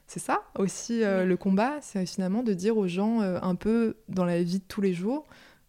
[0.06, 4.42] c'est ça aussi le combat, c'est finalement de dire aux gens un peu dans la
[4.42, 5.26] vie de tous les jours,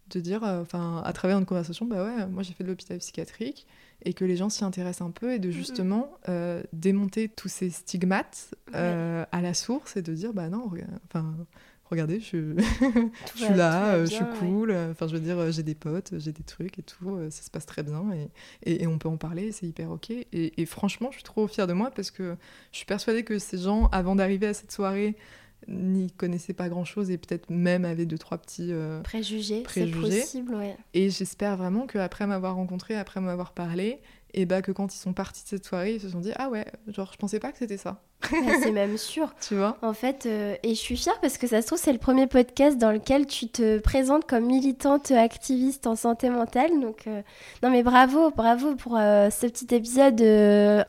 [0.08, 3.66] de dire, enfin, à travers une conversation, bah ouais, moi j'ai fait de l'hôpital psychiatrique
[4.02, 7.70] et que les gens s'y intéressent un peu et de justement euh, démonter tous ces
[7.70, 10.70] stigmates euh, à la source et de dire bah non,
[11.06, 11.34] enfin
[11.90, 12.54] regardez, je,
[13.36, 16.32] je suis là, euh, je suis cool, enfin je veux dire j'ai des potes, j'ai
[16.32, 18.04] des trucs et tout, ça se passe très bien
[18.64, 20.10] et, et, on peut en parler, c'est hyper ok.
[20.10, 22.36] Et, et, franchement, je suis trop fière de moi parce que
[22.72, 25.16] je suis persuadée que ces gens, avant d'arriver à cette soirée,
[25.68, 29.64] n'y connaissaient pas grand-chose et peut-être même avaient deux, trois petits euh, préjugés.
[29.68, 30.76] C'est possible, ouais.
[30.94, 34.00] Et j'espère vraiment qu'après m'avoir rencontré, après m'avoir parlé,
[34.34, 36.48] et bah que quand ils sont partis de cette soirée, ils se sont dit ah
[36.48, 38.02] ouais, genre je pensais pas que c'était ça.
[38.62, 39.32] c'est même sûr.
[39.40, 39.78] tu vois?
[39.80, 42.26] En fait, euh, et je suis fière parce que ça se trouve c'est le premier
[42.26, 46.80] podcast dans lequel tu te présentes comme militante activiste en santé mentale.
[46.80, 47.22] Donc euh,
[47.62, 50.16] non mais bravo, bravo pour euh, ce petit épisode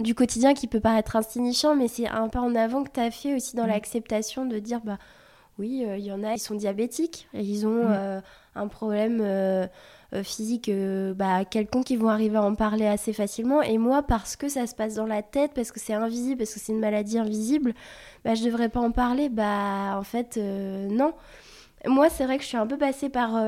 [0.02, 3.12] du quotidien qui peut paraître insignifiant, mais c'est un pas en avant que tu as
[3.12, 3.70] fait aussi dans mm.
[3.70, 4.98] l'acceptation de dire bah
[5.60, 8.22] oui, il y en a, ils sont diabétiques, ils ont mm.
[8.56, 9.22] un problème
[10.14, 13.62] euh, physique euh, bah, quelconque qui vont arriver à en parler assez facilement.
[13.64, 16.54] Et moi, parce que ça se passe dans la tête, parce que c'est invisible, parce
[16.54, 17.74] que c'est une maladie invisible,
[18.24, 19.30] bah, je devrais pas en parler.
[19.30, 21.14] Bah, en fait, euh, non.
[21.88, 23.40] Moi, c'est vrai que je suis un peu passée par,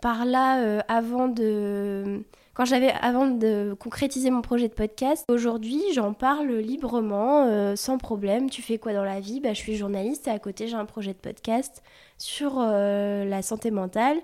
[0.00, 2.22] par là avant de
[2.54, 5.24] quand j'avais avant de concrétiser mon projet de podcast.
[5.28, 8.50] Aujourd'hui, j'en parle librement, sans problème.
[8.50, 9.40] Tu fais quoi dans la vie?
[9.40, 11.82] Bah, Je suis journaliste et à côté, j'ai un projet de podcast
[12.18, 14.18] sur la santé mentale.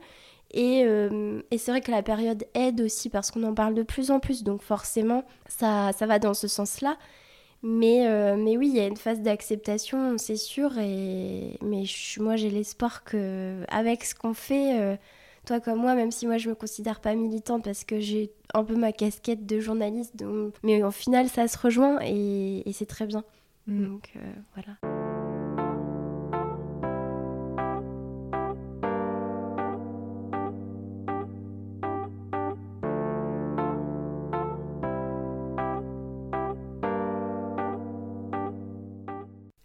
[0.54, 4.10] Euh, et, c'est vrai que la période aide aussi parce qu'on en parle de plus
[4.10, 6.96] en plus, donc forcément, ça, ça va dans ce sens-là.
[7.62, 10.78] Mais, euh, mais oui, il y a une phase d'acceptation, c'est sûr.
[10.78, 11.84] Et, mais
[12.18, 14.96] moi, j'ai l'espoir qu'avec ce qu'on fait, euh,
[15.46, 18.62] toi comme moi, même si moi, je me considère pas militante parce que j'ai un
[18.62, 20.14] peu ma casquette de journaliste,
[20.62, 23.24] mais au final, ça se rejoint et, c'est très bien.
[23.66, 23.86] Mm.
[23.86, 24.12] Donc
[24.54, 24.95] voilà.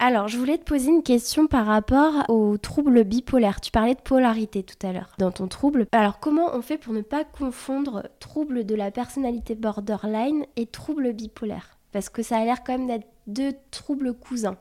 [0.04, 3.62] Alors, je voulais te poser une question par rapport aux troubles bipolaires.
[3.62, 5.86] Tu parlais de polarité tout à l'heure dans ton trouble.
[5.92, 11.14] Alors, comment on fait pour ne pas confondre trouble de la personnalité borderline et trouble
[11.14, 11.78] bipolaire?
[11.92, 14.58] Parce que ça a l'air quand même d'être deux troubles cousins.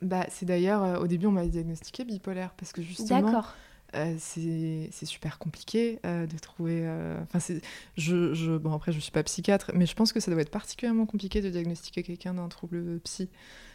[0.00, 3.20] Bah, c'est d'ailleurs, euh, au début, on m'a diagnostiqué bipolaire parce que justement.
[3.20, 3.52] D'accord.
[3.94, 6.88] Euh, c'est super compliqué euh, de trouver.
[7.24, 7.54] Enfin,
[7.98, 10.50] je, je, bon après je suis pas psychiatre, mais je pense que ça doit être
[10.50, 13.28] particulièrement compliqué de diagnostiquer quelqu'un d'un trouble psy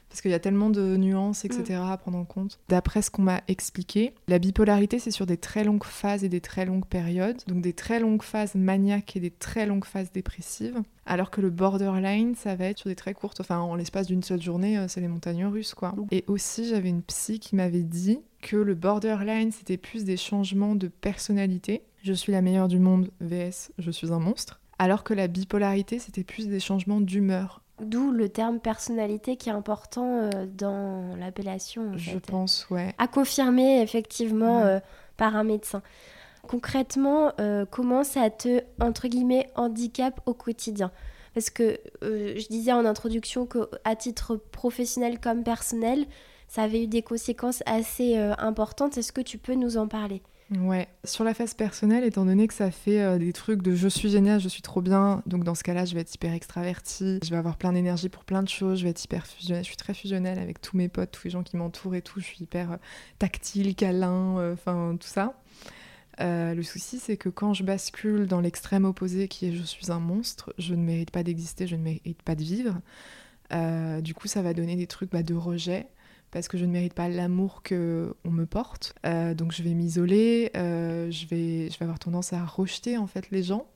[0.10, 1.80] parce qu'il y a tellement de nuances, etc.
[1.80, 1.91] Mm.
[1.91, 2.60] à prendre en compte.
[2.70, 6.41] D'après ce qu'on m'a expliqué, la bipolarité, c'est sur des très longues phases et des
[6.41, 10.82] très longues périodes, donc des très longues phases maniaques et des très longues phases dépressives,
[11.06, 14.24] alors que le borderline, ça va être sur des très courtes, enfin en l'espace d'une
[14.24, 15.93] seule journée, euh, c'est les montagnes russes, quoi.
[16.12, 20.76] Et aussi, j'avais une psy qui m'avait dit que le borderline, c'était plus des changements
[20.76, 21.84] de personnalité.
[22.04, 24.62] Je suis la meilleure du monde, VS, je suis un monstre.
[24.80, 27.63] Alors que la bipolarité, c'était plus des changements d'humeur.
[27.80, 31.96] D'où le terme personnalité qui est important euh, dans l'appellation.
[31.96, 32.96] Je pense, ouais.
[32.98, 34.80] À confirmer effectivement euh,
[35.16, 35.84] par un médecin.
[36.48, 40.92] Concrètement, euh, comment ça te, entre guillemets, handicap au quotidien?
[41.36, 46.08] Parce que je disais en introduction qu'à titre professionnel comme personnel,
[46.48, 48.98] ça avait eu des conséquences assez importantes.
[48.98, 50.24] Est-ce que tu peux nous en parler?
[50.50, 53.90] Ouais, sur la phase personnelle, étant donné que ça fait euh, des trucs de je
[53.90, 57.20] suis génial, je suis trop bien, donc dans ce cas-là, je vais être hyper extravertie,
[57.22, 59.68] je vais avoir plein d'énergie pour plein de choses, je vais être hyper fusionnelle, je
[59.68, 62.26] suis très fusionnelle avec tous mes potes, tous les gens qui m'entourent et tout, je
[62.26, 62.78] suis hyper euh,
[63.20, 65.34] tactile, câlin, euh, enfin tout ça.
[66.18, 70.00] le souci, c'est que quand je bascule dans l'extrême opposé qui est je suis un
[70.00, 72.80] monstre, je ne mérite pas d'exister, je ne mérite pas de vivre.
[74.02, 75.88] du coup, ça va donner des trucs bah, de rejet,
[76.32, 78.94] parce que je ne mérite pas l'amour que on me porte.
[79.06, 83.08] Euh, donc je vais m'isoler, euh, je, vais, je vais avoir tendance à rejeter en
[83.08, 83.68] fait les gens.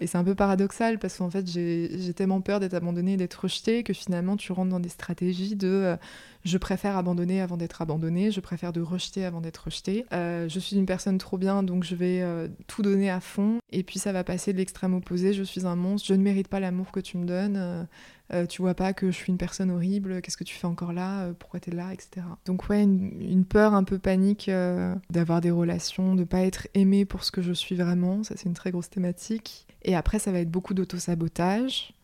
[0.00, 3.82] Et c'est un peu paradoxal parce qu'en fait j'ai tellement peur d'être abandonnée, d'être rejetée
[3.82, 5.96] que finalement tu rentres dans des stratégies de euh,
[6.44, 10.06] Je préfère abandonner avant d'être abandonnée, je préfère de rejeter avant d'être rejetée.
[10.12, 13.58] Euh, je suis une personne trop bien, donc je vais euh, tout donner à fond.
[13.70, 16.48] Et puis ça va passer de l'extrême opposé, je suis un monstre, je ne mérite
[16.48, 17.86] pas l'amour que tu me donnes.
[18.32, 20.92] Euh, tu vois pas que je suis une personne horrible, qu'est-ce que tu fais encore
[20.92, 22.26] là, pourquoi tu es là, etc.
[22.44, 24.50] Donc ouais, une, peur un peu panique
[25.10, 28.46] d'avoir des relations, de pas être aimée pour ce que je suis vraiment, ça c'est
[28.46, 29.66] une très grosse thématique.
[29.82, 31.94] Et après ça va être beaucoup d'auto-sabotage,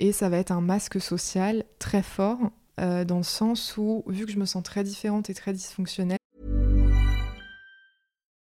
[0.00, 4.26] et ça va être un masque social très fort euh, dans le sens où, vu
[4.26, 6.18] que je me sens très différente et très dysfonctionnelle.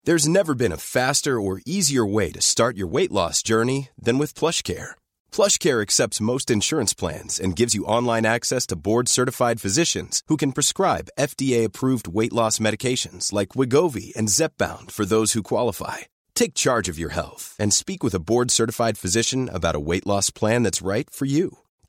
[0.05, 4.19] There's never been a faster or easier way to start your weight loss journey than
[4.19, 4.93] with PlushCare.
[5.31, 10.53] PlushCare accepts most insurance plans and gives you online access to board-certified physicians who can
[10.53, 15.99] prescribe FDA-approved weight loss medications like Wigovi and Zepbound for those who qualify.
[16.35, 20.31] Take charge of your health and speak with a board-certified physician about a weight loss
[20.31, 21.59] plan that's right for you.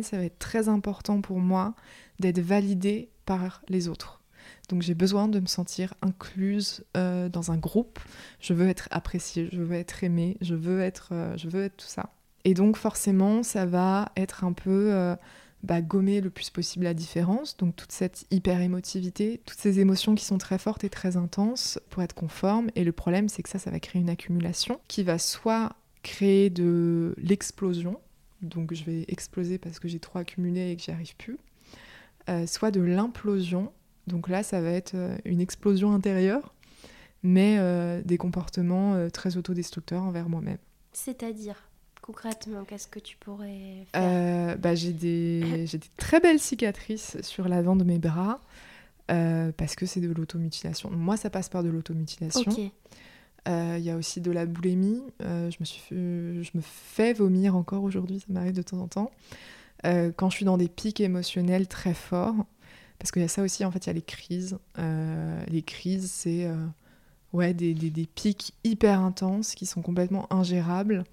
[0.00, 1.74] Ça va être très important pour moi
[2.20, 4.20] d'être validée par les autres.
[4.68, 7.98] Donc j'ai besoin de me sentir incluse euh, dans un groupe.
[8.40, 11.76] Je veux être appréciée, je veux être aimée, je veux être, euh, je veux être
[11.76, 12.10] tout ça.
[12.44, 15.16] Et donc forcément, ça va être un peu euh,
[15.62, 20.24] bah, gommer le plus possible la différence, donc toute cette hyper-émotivité, toutes ces émotions qui
[20.24, 22.70] sont très fortes et très intenses pour être conforme.
[22.76, 26.48] Et le problème, c'est que ça, ça va créer une accumulation qui va soit créer
[26.48, 28.00] de l'explosion,
[28.40, 31.36] donc je vais exploser parce que j'ai trop accumulé et que j'y arrive plus,
[32.28, 33.72] euh, soit de l'implosion,
[34.06, 36.54] donc là, ça va être euh, une explosion intérieure,
[37.22, 40.58] mais euh, des comportements très autodestructeurs envers moi-même.
[40.92, 41.69] C'est-à-dire?
[42.10, 47.46] Concrètement, qu'est-ce que tu pourrais faire euh, bah, J'ai des, des, très belles cicatrices sur
[47.46, 48.40] l'avant de mes bras
[49.12, 50.90] euh, parce que c'est de l'automutilation.
[50.90, 52.50] Moi, ça passe par de l'automutilation.
[53.48, 55.02] Euh, il y a aussi de la boulimie.
[55.20, 59.10] je, me suis je me fais vomir encore aujourd'hui, ça m'arrive de temps en temps.
[59.84, 62.44] quand je suis dans des pics émotionnels très forts,
[62.98, 64.58] parce qu'il y a ça aussi, en fait, il y a les crises.
[65.48, 66.48] les crises, c'est
[67.32, 71.04] ouais, des, des, des, pics hyper intenses qui sont complètement ingérables.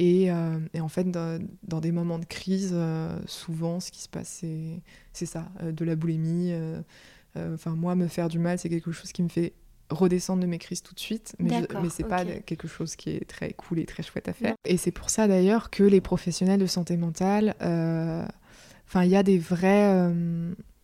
[0.00, 4.44] Euh, et, en fait, dans, des moments de crise, euh, souvent, ce qui se passe,
[5.12, 6.52] c'est ça, euh, de la boulimie.
[7.36, 9.54] Enfin, moi, me faire du mal, c'est quelque chose qui me fait
[9.90, 13.10] redescendre de mes crises tout de suite, mais, ce mais c'est pas quelque chose qui
[13.10, 14.54] est très cool et très chouette à faire.
[14.64, 19.22] Et c'est pour ça d'ailleurs que les professionnels de santé mentale, enfin, il y a
[19.22, 20.12] des vrais.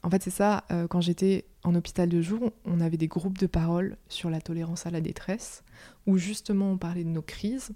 [0.02, 3.46] en fait, c'est ça, quand j'étais en hôpital de jour, on avait des groupes de
[3.46, 5.64] parole sur la tolérance à la détresse,
[6.06, 7.72] où justement on parlait de nos crises.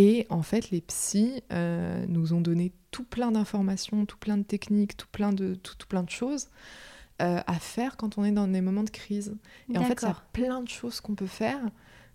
[0.00, 4.44] Et en fait, les psys euh, nous ont donné tout plein d'informations, tout plein de
[4.44, 6.50] techniques, tout plein de, tout, plein de choses
[7.20, 9.34] euh, à faire quand on est dans des moments de crise.
[9.74, 11.58] Et en fait, il y a plein de choses qu'on peut faire,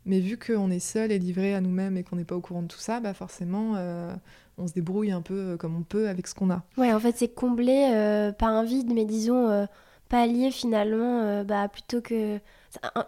[0.06, 2.62] mais vu qu'on est seul et livré à nous-mêmes et qu'on n'est pas au courant
[2.62, 4.16] de tout ça, bah forcément, euh,
[4.58, 6.64] on se débrouille un peu comme on peut avec ce qu'on a.
[6.78, 9.68] Ouais, en fait, c'est comblé par un vide, mais disons
[10.08, 12.40] pallier finalement, bah, plutôt que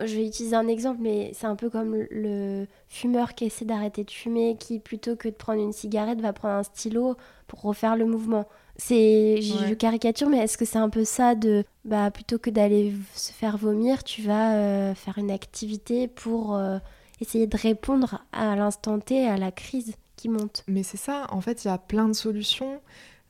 [0.01, 4.03] je vais utiliser un exemple, mais c'est un peu comme le fumeur qui essaie d'arrêter
[4.03, 7.15] de fumer, qui plutôt que de prendre une cigarette va prendre un stylo
[7.47, 8.47] pour refaire le mouvement.
[8.77, 12.93] C'est, je caricature, mais est-ce que c'est un peu ça de, bah plutôt que d'aller
[13.13, 16.77] se faire vomir, tu vas euh, faire une activité pour euh,
[17.21, 20.63] essayer de répondre à l'instant T à la crise qui monte?
[20.67, 22.81] Mais c'est ça, en fait, il y a plein de solutions.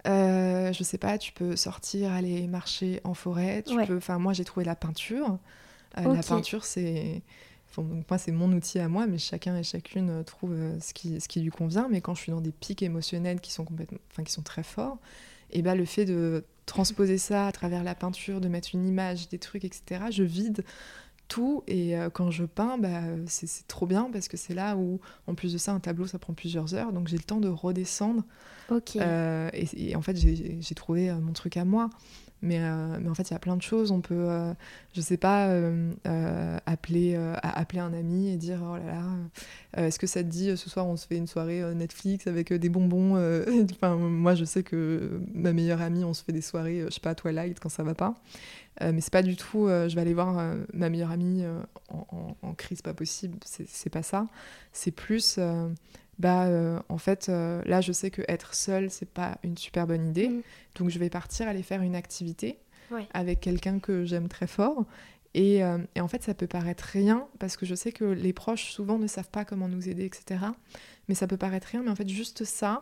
[0.07, 3.63] Euh, je sais pas, tu peux sortir, aller marcher en forêt.
[3.67, 5.37] Tu peux, enfin, moi j'ai trouvé la peinture.
[5.97, 7.21] Euh, la peinture, c'est.
[7.77, 10.93] donc moi, c'est mon outil à moi, mais chacun et chacune euh, trouve euh, ce
[10.93, 11.88] qui, ce qui lui convient.
[11.89, 14.63] Mais quand je suis dans des pics émotionnels qui sont, complètement, enfin, qui sont très
[14.63, 14.97] forts,
[15.51, 19.30] et ben, le fait de transposer ça à travers la peinture, de mettre une image,
[19.30, 20.63] des trucs, etc., je vide
[21.28, 21.63] tout.
[21.67, 25.53] Et quand je peins, bah, c'est trop bien parce que c'est là où, en plus
[25.53, 26.91] de ça, un tableau, ça prend plusieurs heures.
[26.91, 28.24] Donc j'ai le temps de redescendre.
[29.53, 31.89] Et, et, en fait, j'ai trouvé mon truc à moi.
[32.45, 33.89] Mais, euh, mais en fait, il y a plein de choses.
[33.89, 34.53] On peut, euh,
[34.93, 35.49] je sais pas,
[36.65, 40.69] appeler, appeler un ami et dire Oh là là, est-ce que ça te dit ce
[40.69, 43.15] soir on se fait une soirée Netflix avec des bonbons
[43.73, 47.01] enfin, Moi, je sais que ma meilleure amie, on se fait des soirées, je sais
[47.01, 48.13] pas, Twilight quand ça va pas.
[48.81, 51.43] mais c'est pas du tout, je vais aller voir ma meilleure amie
[51.89, 54.27] en, en, en, crise, pas possible, c'est pas ça.
[54.71, 55.39] C'est plus
[56.20, 59.88] bah euh, en fait euh, là je sais que être seule c'est pas une super
[59.88, 60.30] bonne idée.
[60.30, 60.41] Mm.
[60.76, 62.57] donc je vais partir aller faire une activité
[63.13, 64.86] avec quelqu'un que j'aime très fort.
[65.34, 68.32] Et, euh, et, en fait ça peut paraître rien parce que je sais que les
[68.32, 70.45] proches souvent ne savent pas comment nous aider etc
[71.07, 71.84] mais ça peut paraître rien.
[71.84, 72.82] Mais en fait juste ça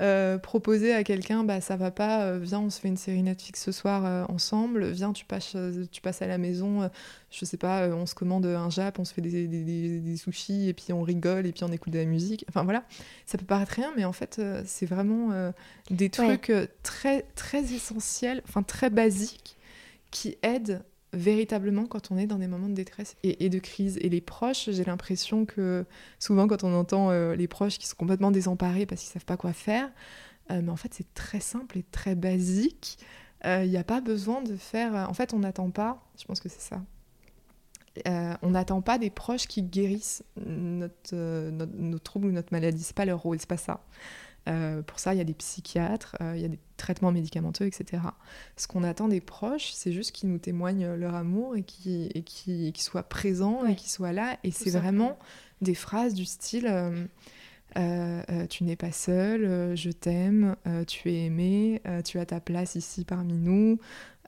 [0.00, 3.22] euh, proposer à quelqu'un, bah ça va pas, euh, viens on se fait une série
[3.22, 5.56] Netflix ce soir euh, ensemble, viens tu passes,
[5.90, 6.88] tu passes à la maison,
[7.32, 10.68] je sais pas, on se commande un jap, on se fait des, des, des, sushis
[10.68, 12.44] et puis on rigole et puis on écoute de la musique.
[12.48, 12.84] Enfin voilà,
[13.26, 15.52] ça peut paraître rien, mais en fait c'est vraiment
[15.90, 16.52] des trucs
[16.84, 19.56] très très essentiels, enfin très basiques
[20.10, 20.82] qui aident
[21.12, 23.98] véritablement quand on est dans des moments de détresse et, de crise.
[24.00, 25.84] Et les proches, j'ai l'impression que
[26.18, 29.36] souvent quand on entend euh, les proches qui sont complètement désemparés parce qu'ils savent pas
[29.36, 29.90] quoi faire,
[30.50, 32.98] euh, mais en fait c'est très simple et très basique.
[33.46, 35.08] Euh, il n'y a pas besoin de faire...
[35.08, 36.82] En fait on n'attend pas, je pense que c'est ça.
[38.42, 42.82] on n'attend pas des proches qui guérissent notre, notre, nos troubles ou notre maladie.
[42.82, 43.84] C'est pas leur rôle, c'est pas ça.
[44.48, 47.66] Euh, pour ça, il y a des psychiatres, euh, il y a des traitements médicamenteux,
[47.66, 48.02] etc.
[48.56, 52.22] Ce qu'on attend des proches, c'est juste qu'ils nous témoignent leur amour et qu'ils et
[52.22, 54.38] qui, soient présents et qu'ils soient là.
[54.44, 55.18] Et c'est vraiment
[55.60, 57.04] des phrases du style euh,
[57.74, 60.56] Tu n'es pas seul, je t'aime,
[60.86, 63.78] tu es aimé, tu as ta place ici parmi nous.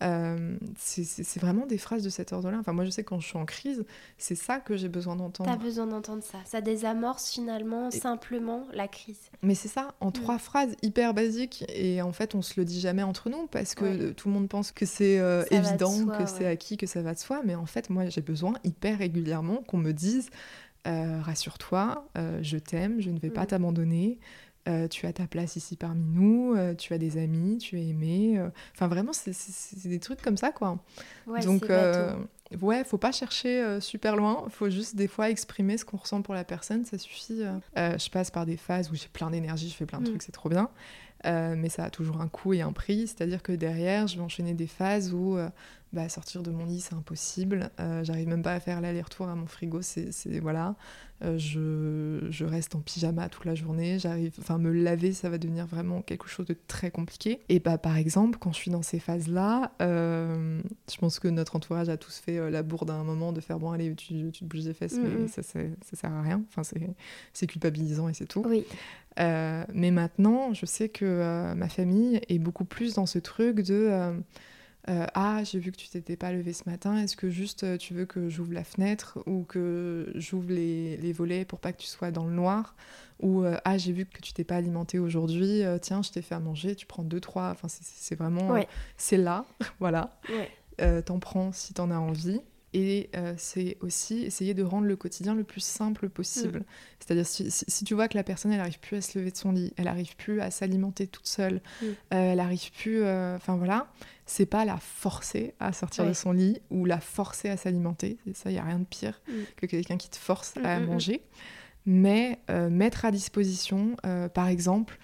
[0.03, 2.59] Euh, c'est vraiment des phrases de cet ordre-là.
[2.59, 3.85] Enfin, moi, je sais quand je suis en crise,
[4.17, 5.51] c'est ça que j'ai besoin d'entendre.
[5.51, 6.39] T'as besoin d'entendre ça.
[6.47, 9.31] Ça désamorce finalement simplement la crise.
[9.43, 10.13] Mais c'est ça, en mm.
[10.13, 11.65] trois phrases hyper basiques.
[11.69, 14.49] Et en fait, on se le dit jamais entre nous parce que tout le monde
[14.49, 17.43] pense que c'est euh, évident, que c'est acquis, que ça va de soi.
[17.45, 20.31] Mais en fait, moi, j'ai besoin hyper régulièrement qu'on me dise
[20.87, 22.09] euh, rassure-toi,
[22.43, 23.49] je t'aime, je ne vais pas mm.
[23.49, 24.19] t'abandonner.
[24.69, 27.89] Euh, tu as ta place ici parmi nous, euh, tu as des amis, tu es
[27.89, 28.39] aimé.
[28.39, 28.51] Euh.
[28.75, 30.79] Enfin, vraiment, c'est des trucs comme ça, quoi.
[31.27, 31.65] Ouais, Donc,
[32.61, 34.47] ouais, faut pas chercher super loin.
[34.51, 37.43] Faut juste des fois exprimer ce qu'on ressent pour la personne, ça suffit.
[37.77, 40.11] je passe par des phases où j'ai plein d'énergie, je fais plein de mm.
[40.11, 40.69] trucs, c'est trop bien.
[41.25, 43.07] mais ça a toujours un coût et un prix.
[43.07, 45.39] C'est-à-dire que derrière, je vais enchaîner des phases où
[45.93, 47.71] bah, sortir de mon lit, c'est impossible.
[48.03, 49.83] J'arrive même pas à faire l'aller-retour à mon frigo.
[49.83, 50.11] C'est
[50.41, 50.77] voilà.
[51.23, 51.37] Euh,
[52.31, 56.01] je, reste en pyjama toute la journée, j'arrive, enfin me laver, ça va devenir vraiment
[56.01, 57.41] quelque chose de très compliqué.
[57.49, 60.61] Et bah par exemple, quand je suis dans ces phases-là, euh,
[60.91, 63.41] je pense que notre entourage a tous fait euh, la bourde à un moment de
[63.41, 65.29] faire bon allez, tu, te bouges les fesses, mais mm, mm.
[65.29, 65.61] ça, ça,
[65.93, 66.43] sert à rien.
[66.49, 66.63] Enfin
[67.33, 68.43] c'est culpabilisant et c'est tout.
[68.47, 68.65] Oui.
[69.19, 74.15] mais maintenant, je sais que ma famille est beaucoup plus dans ce truc de
[74.89, 77.77] euh, ah, j'ai vu que tu t'étais pas levé ce matin, est-ce que juste euh,
[77.77, 81.87] tu veux que j'ouvre la fenêtre ou que j'ouvre les, volets pour pas que tu
[81.87, 82.75] sois dans le noir
[83.21, 86.35] Ou euh, ah, j'ai vu que tu t'es pas alimenté aujourd'hui, tiens, je t'ai fait
[86.35, 87.51] à manger, tu prends deux, trois.
[87.51, 88.57] Enfin, c'est vraiment.
[88.97, 89.45] c'est là,
[89.81, 90.19] voilà.
[91.05, 92.41] t'en prends si t'en as envie.
[92.73, 96.61] Et c'est aussi essayer de rendre le quotidien le plus simple possible.
[96.61, 96.65] Mm.
[97.01, 99.51] C'est-à-dire, si, tu vois que la personne, elle arrive plus à se lever de son
[99.51, 101.87] lit, elle arrive plus à s'alimenter toute seule, mm.
[102.11, 103.03] elle arrive plus.
[103.03, 103.91] Enfin voilà,
[104.25, 108.19] c'est pas la forcer à sortir de son lit ou la forcer à s'alimenter.
[108.35, 109.33] Ça, il n'y a rien de pire mm.
[109.57, 111.23] que quelqu'un qui te force à manger.
[111.87, 114.99] Mais euh, mettre à disposition, euh, par exemple,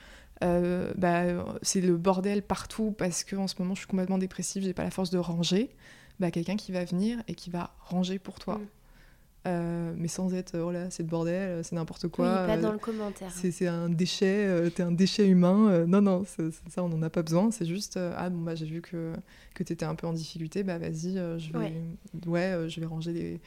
[0.45, 1.25] euh, bah,
[1.63, 4.91] c'est le bordel partout parce qu'en ce moment je suis complètement dépressive, j'ai pas la
[4.91, 5.75] force de ranger.
[6.19, 8.61] Bah, quelqu'un qui va venir et qui va ranger pour toi.
[9.47, 12.41] Euh, mais sans être oh là c'est le bordel, euh, c'est n'importe quoi.
[12.41, 13.31] Oui, pas dans le commentaire.
[13.31, 15.87] C'est un déchet, euh, t'es un déchet humain.
[15.87, 17.53] non, non, ça on n'en a pas besoin.
[17.53, 19.13] C'est juste ah bon bah j'ai vu que,
[19.55, 21.75] que t'étais un peu en difficulté, bah vas-y, je vais
[22.27, 23.41] ouais, je vais ranger les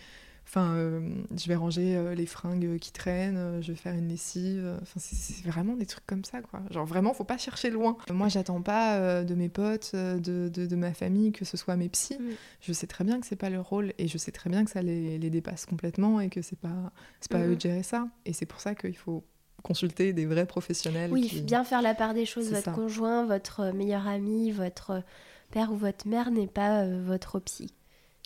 [0.49, 0.99] Enfin, euh,
[1.37, 4.79] je vais ranger euh, les fringues qui traînent, euh, je vais faire une lessive.
[4.81, 6.61] Enfin, c'est vraiment des trucs comme ça, quoi.
[6.71, 7.97] Genre, vraiment, faut pas chercher loin.
[8.11, 12.17] Moi, j'attends pas de mes potes, de, de, ma famille, que ce soit mes psys.
[12.61, 14.71] Je sais très bien que c'est pas leur rôle et je sais très bien que
[14.71, 16.91] ça les, les dépasse complètement et que c'est pas,
[17.29, 18.07] pas à eux de gérer ça.
[18.25, 19.23] Et c'est pour ça qu'il faut
[19.61, 21.11] consulter des vrais professionnels.
[21.11, 22.51] Oui, bien faire la part des choses.
[22.51, 25.03] Votre conjoint, votre meilleur ami, votre
[25.51, 27.71] père ou votre mère n'est pas votre psy.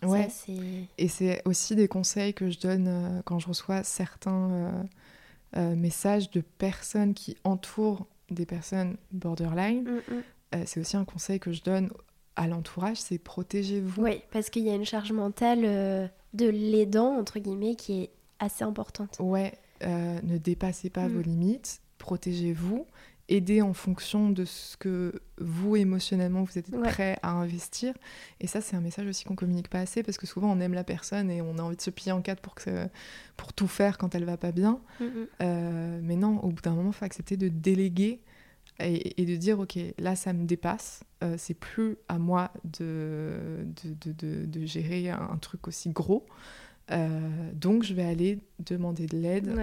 [0.06, 0.28] Ouais.
[0.98, 4.84] et c'est aussi des conseils que je donne euh, quand je reçois certains euh,
[5.58, 9.84] euh, messages de personnes qui entourent des personnes borderline.
[9.84, 10.66] Mm, mm.
[10.66, 11.92] c'est aussi un conseil que je donne
[12.36, 14.02] à l'entourage, c'est protégez-vous.
[14.02, 15.62] Oui, parce qu'il y a une charge mentale
[16.34, 19.18] de l'aidant, entre guillemets, qui est assez importante.
[19.20, 21.12] Ouais, ne dépassez pas mm.
[21.12, 22.88] vos limites, protégez-vous
[23.30, 27.94] aider en fonction de ce que vous émotionnellement vous êtes prêt à investir.
[28.40, 30.74] Et ça, c'est un message aussi qu'on communique pas assez parce que souvent on aime
[30.74, 32.88] la personne et on a envie de se plier en quatre pour, que,
[33.38, 34.82] pour tout faire quand elle va pas bien.
[35.00, 35.06] Mm.
[35.42, 38.22] Euh, mais non, au bout d'un moment, il faut accepter de déléguer
[38.80, 41.04] et, de dire ok, là ça me dépasse.
[41.24, 46.26] Euh, c'est plus à moi de, de, de, de, gérer un, truc aussi gros.
[46.92, 49.56] Euh, donc je vais aller demander de l'aide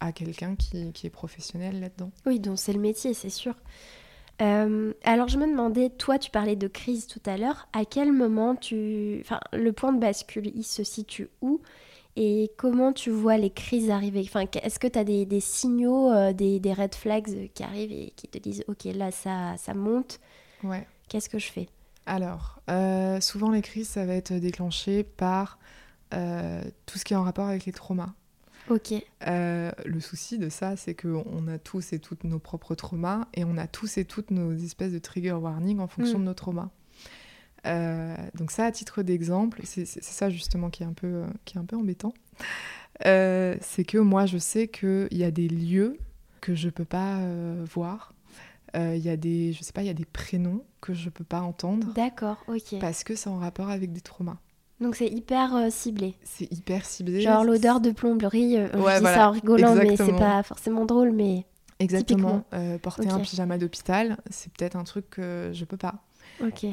[0.00, 2.10] à quelqu'un qui, qui, est professionnel là-dedans.
[2.26, 3.54] Oui, donc c'est le métier, c'est sûr.
[4.42, 8.12] Euh, alors je me demandais, toi tu parlais de crise tout à l'heure, à quel
[8.12, 9.18] moment tu...
[9.22, 11.60] Enfin, le point de bascule, il se situe où?
[12.18, 14.22] Et comment tu vois les crises arriver?
[14.26, 17.92] Enfin, Est-ce que tu as des, des signaux, euh, des, des, red flags qui arrivent
[17.92, 20.18] et qui te disent, ok, là ça, ça monte,
[20.64, 20.86] ouais.
[21.08, 21.68] qu'est-ce que je fais?
[22.06, 25.58] Alors, euh, souvent les crises, ça va être déclenché par
[26.10, 28.14] tout ce qui est en rapport avec les traumas.
[28.68, 28.94] Ok.
[29.26, 33.44] Euh, le souci de ça, c'est qu'on a tous et toutes nos propres traumas et
[33.44, 36.22] on a tous et toutes nos espèces de trigger warning en fonction mm.
[36.22, 36.70] de nos traumas.
[37.66, 41.60] Euh, donc ça, à titre d'exemple, c'est ça justement qui est un peu, qui est
[41.60, 42.14] un peu embêtant.
[43.04, 45.98] Euh, c'est que moi, je sais qu'il y a des lieux
[46.40, 47.20] que je peux pas
[47.64, 48.12] voir.
[48.74, 51.24] Il y a des, je sais pas, il y a des prénoms que je peux
[51.24, 51.94] pas entendre.
[51.94, 52.78] D'accord, ok.
[52.78, 54.36] Parce que c'est en rapport avec des traumas.
[54.80, 56.16] Donc c'est hyper euh, ciblé.
[56.22, 57.20] C'est hyper ciblé.
[57.22, 61.12] Genre l'odeur de plomberie, euh, je dis ça en rigolant, mais c'est pas forcément drôle,
[61.12, 61.46] mais.
[61.78, 62.44] Exactement.
[62.54, 66.02] Euh, porter un pyjama d'hôpital, c'est peut-être un truc que je peux pas.
[66.42, 66.66] Ok.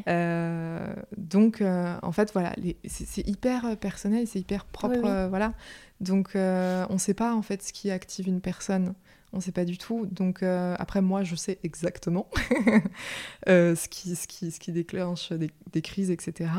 [1.17, 2.53] donc en fait voilà,
[2.85, 5.53] c'est hyper personnel, c'est hyper propre, voilà.
[6.01, 8.93] Donc on ne sait pas en fait ce qui active une personne
[9.33, 10.05] on ne sait pas du tout.
[10.05, 12.29] Donc après, moi, je sais exactement
[13.47, 16.49] ce, qui, ce, qui, ce qui déclenche des, des crises, etc.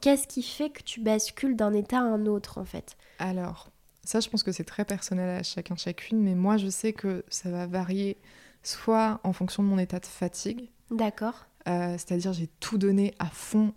[0.00, 2.96] Qu'est-ce qui fait que tu bascules d'un état à un autre en fait?
[3.18, 3.70] Alors,
[4.04, 7.24] ça je pense que c'est très personnel à chacun chacune, mais moi je sais que
[7.28, 8.16] ça va varier
[8.62, 10.70] soit en fonction de mon état de fatigue.
[10.90, 11.46] D'accord.
[11.68, 13.72] Euh, c'est-à-dire j'ai tout donné à fond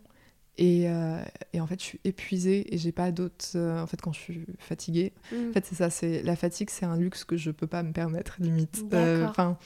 [0.57, 4.01] et, euh, et, en fait je suis épuisée et j'ai pas d'autres euh, en fait
[4.01, 5.53] quand je suis fatiguée en mm.
[5.53, 8.37] fait c'est ça c'est la fatigue c'est un luxe que je peux pas me permettre
[8.39, 9.57] limite enfin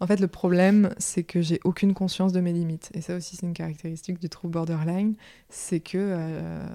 [0.00, 2.90] en fait, le problème, c'est que j'ai aucune conscience de mes limites.
[2.94, 5.14] Et ça aussi, c'est une caractéristique du trouble borderline.
[5.48, 5.96] C'est que.
[5.96, 6.66] Euh,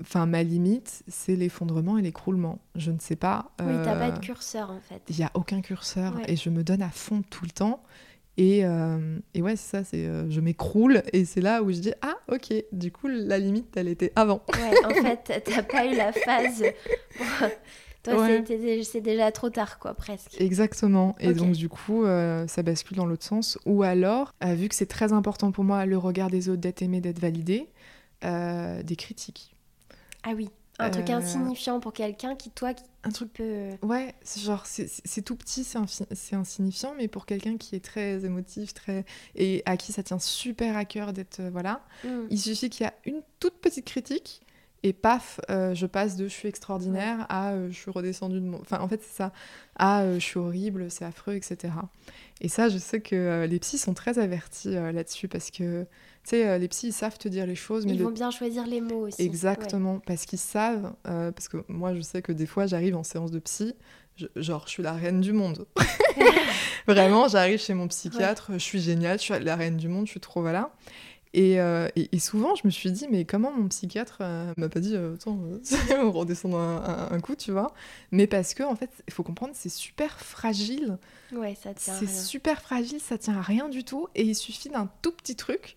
[0.00, 2.60] enfin, ma limite, c'est l'effondrement et l'écroulement.
[2.76, 3.50] Je ne sais pas.
[3.60, 5.02] Oui, t'as pas de euh, curseur en fait.
[5.08, 7.82] Il n'y a aucun curseur et je me donne à fond tout le temps.
[8.36, 11.92] Et, euh, et ouais, c'est ça, c'est je m'écroule et c'est là où je dis
[12.02, 14.42] ah ok, du coup la limite elle était avant.
[14.52, 16.64] Ouais, en fait, t'as pas eu la phase
[18.04, 18.28] toi,
[18.82, 20.40] c'est déjà trop tard, quoi, presque.
[20.40, 21.16] Exactement.
[21.20, 23.58] Et donc, du coup, euh, ça bascule dans l'autre sens.
[23.64, 26.82] Ou alors, euh, vu que c'est très important pour moi, le regard des autres, d'être
[26.82, 27.68] aimé, d'être validé,
[28.24, 29.54] euh, des critiques.
[30.22, 30.50] Ah oui.
[30.78, 33.70] Un truc insignifiant pour quelqu'un qui, toi, qui un truc peu.
[33.82, 38.74] Ouais, c'est genre, c'est tout petit, c'est insignifiant, mais pour quelqu'un qui est très émotif,
[38.74, 39.04] très.
[39.34, 41.42] et à qui ça tient super à cœur d'être.
[41.52, 42.26] voilà, mm.
[42.30, 44.44] il suffit qu'il y a une toute petite critique
[44.84, 48.44] et paf, euh, je passe de je suis extraordinaire à euh, je suis redescendue de
[48.44, 48.60] mon.
[48.60, 49.32] Enfin, en fait, c'est ça.
[49.76, 51.72] À euh, je suis horrible, c'est affreux, etc.
[52.42, 55.86] Et ça, je sais que les psys sont très avertis là-dessus parce que,
[56.30, 57.86] sais, les psys, ils savent te dire les choses.
[57.86, 59.22] Mais ils vont bien choisir les mots aussi.
[59.22, 60.92] Exactement, parce qu'ils savent.
[61.04, 63.74] parce que moi, je sais que des fois, j'arrive en séance de psy,
[64.36, 65.66] genre, je suis la reine du monde.
[66.86, 70.12] Vraiment, j'arrive chez mon psychiatre, je suis géniale, je suis la reine du monde, je
[70.12, 70.70] suis trop voilà.
[71.36, 74.94] Euh, et, souvent, je me suis dit, mais comment mon psychiatre euh, m'a pas dit,
[74.94, 75.38] euh, attends,
[76.00, 77.72] on redescend un, un, coup, tu vois
[78.12, 80.98] Mais parce que, en fait, il faut comprendre, c'est super fragile.
[81.32, 81.94] Ouais, ça tient.
[81.94, 84.06] C'est super fragile, ça tient à rien du tout.
[84.14, 85.74] Et il suffit d'un tout petit truc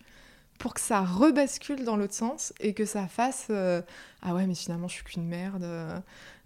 [0.58, 4.88] pour que ça rebascule dans l'autre sens et que ça fasse ah ouais mais finalement
[4.88, 5.66] je suis qu'une merde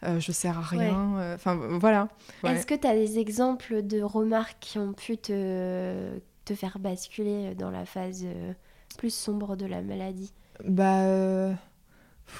[0.02, 2.08] je sers à rien enfin voilà.
[2.44, 7.54] Est-ce que tu as des exemples de remarques qui ont pu te, te faire basculer
[7.54, 8.26] dans la phase
[8.98, 10.32] plus sombre de la maladie?
[10.64, 11.52] Bah, euh,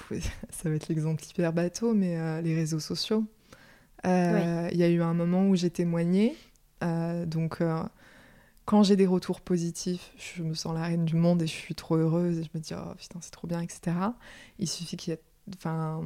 [0.51, 3.25] ça va être l'exemple hyper bateau, mais euh, les réseaux sociaux.
[4.05, 6.37] Euh, il y a eu un moment où j'ai témoigné,
[6.81, 7.59] donc
[8.73, 11.75] quand j'ai des retours positifs, je me sens la reine du monde et je suis
[11.75, 13.95] trop heureuse et je me dis oh putain c'est trop bien, etc.
[14.59, 15.21] Il suffit qu'il y ait,
[15.55, 16.03] enfin,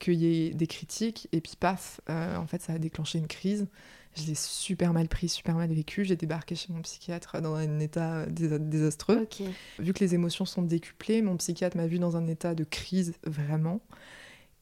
[0.00, 3.68] qu'il y ait des critiques et puis paf, en fait ça a déclenché une crise
[4.16, 6.04] je l'ai super mal pris, super mal vécu.
[6.04, 9.26] J'ai débarqué chez mon psychiatre dans un état désastreux.
[9.78, 13.14] Vu que les émotions sont décuplées, mon psychiatre m'a vu dans un état de crise
[13.24, 13.80] vraiment.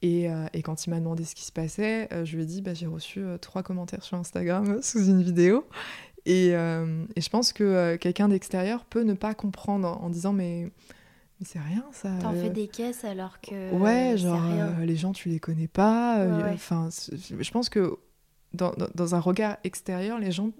[0.00, 2.46] Et, euh, et quand il m'a demandé ce qui se passait, euh, je lui ai
[2.46, 5.64] dit bah, j'ai reçu euh, trois commentaires sur Instagram sous une vidéo.
[6.24, 10.70] Et, et je pense que quelqu'un d'extérieur peut ne pas comprendre en, disant mais
[11.40, 12.10] mais c'est rien ça.
[12.20, 13.72] T'en fais des caisses alors que.
[13.72, 14.40] Ouais, genre
[14.80, 16.24] les gens tu les connais pas.
[16.52, 17.98] Enfin, je pense que
[18.54, 20.50] dans, dans, un regard extérieur, les gens,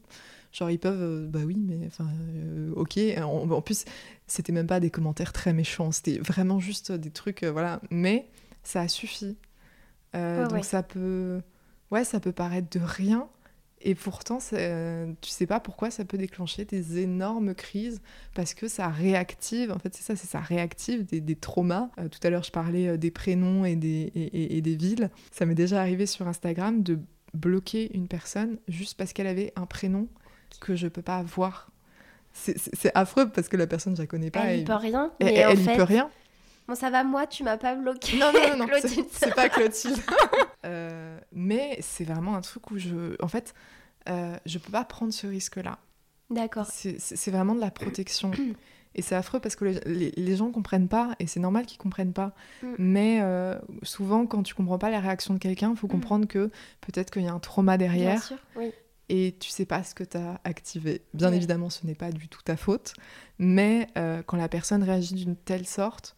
[0.53, 2.99] genre, ils peuvent, euh, bah oui, mais enfin, euh, ok.
[3.19, 3.85] En, en plus,
[4.27, 7.81] c'était même pas des commentaires très méchants, c'était vraiment juste des trucs, voilà.
[7.91, 8.29] Mais
[8.63, 9.37] ça a suffi.
[10.15, 11.41] donc ça peut,
[11.91, 13.29] ouais, ça peut paraître de rien,
[13.85, 18.01] et pourtant, euh, tu sais pas pourquoi ça peut déclencher des énormes crises
[18.35, 21.91] parce que ça réactive, en fait c'est ça, c'est ça réactive des, traumas.
[21.99, 25.11] Euh, tout à l'heure je parlais euh, des prénoms et des, et, des villes.
[25.31, 26.99] Ça m'est déjà arrivé sur Instagram de
[27.35, 30.09] bloquer une personne juste parce qu'elle avait un prénom
[30.61, 31.71] que je peux pas voir.
[32.35, 34.45] C'est affreux parce que la personne je la connais pas.
[34.47, 35.13] Elle n'y peut rien.
[35.21, 36.11] Mais elle n'y peut rien.
[36.73, 38.17] Bon, ça va, moi, tu m'as pas bloqué.
[38.17, 39.99] Non, non, non, c'est pas Clotilde.
[40.65, 43.21] Euh, mais c'est vraiment un truc où je.
[43.21, 43.53] En fait,
[44.09, 45.81] euh, je peux pas prendre ce risque-là.
[46.31, 46.69] D'accord.
[46.71, 48.31] C'est vraiment de la protection.
[48.95, 52.13] Et c'est affreux parce que les, les, gens comprennent pas, et c'est normal qu'ils comprennent
[52.13, 52.33] pas.
[52.63, 52.67] Mm.
[52.79, 55.91] Mais euh, souvent, quand tu comprends pas la réaction de quelqu'un, il faut mm.
[55.91, 56.51] comprendre que
[56.81, 58.13] peut-être qu'il y a un trauma derrière.
[58.13, 58.71] Bien sûr, oui.
[59.09, 61.03] Et tu sais pas ce que tu as activé.
[61.13, 62.95] Bien évidemment, ce n'est pas du tout ta faute.
[63.39, 63.89] Mais
[64.27, 66.15] quand la personne réagit d'une telle sorte,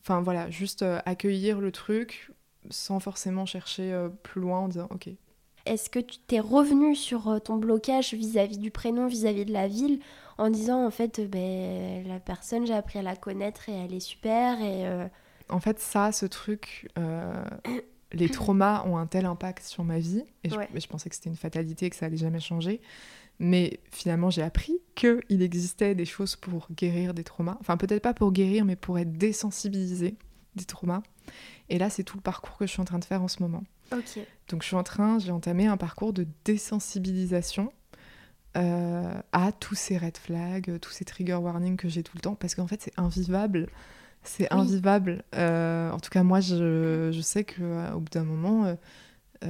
[0.00, 2.30] Enfin voilà, juste euh, accueillir le truc
[2.70, 5.08] sans forcément chercher euh, plus loin en disant ok.
[5.66, 9.68] Est-ce que tu t'es revenu sur euh, ton blocage vis-à-vis du prénom, vis-à-vis de la
[9.68, 10.00] ville,
[10.38, 14.00] en disant en fait ben, la personne j'ai appris à la connaître et elle est
[14.00, 14.86] super et
[15.48, 16.88] En fait ça, ce truc,
[18.12, 21.30] les traumas ont un tel impact sur ma vie et je, je pensais que c'était
[21.30, 22.80] une fatalité et que ça allait jamais changer.
[23.38, 27.56] Mais finalement, j'ai appris qu'il existait des choses pour guérir des traumas.
[27.60, 30.16] Enfin, peut-être pas pour guérir, mais pour être désensibilisé
[30.56, 31.02] des traumas.
[31.68, 33.42] Et là, c'est tout le parcours que je suis en train de faire en ce
[33.42, 33.62] moment.
[34.48, 37.72] Donc, je suis en train, j'ai entamé un parcours de désensibilisation
[38.56, 42.34] euh, à tous ces red flags, tous ces trigger warnings que j'ai tout le temps,
[42.34, 43.68] parce qu'en fait, c'est invivable.
[44.24, 45.22] C'est invivable.
[45.36, 48.74] Euh, en tout cas, moi, je, je sais qu'au bout d'un moment, euh,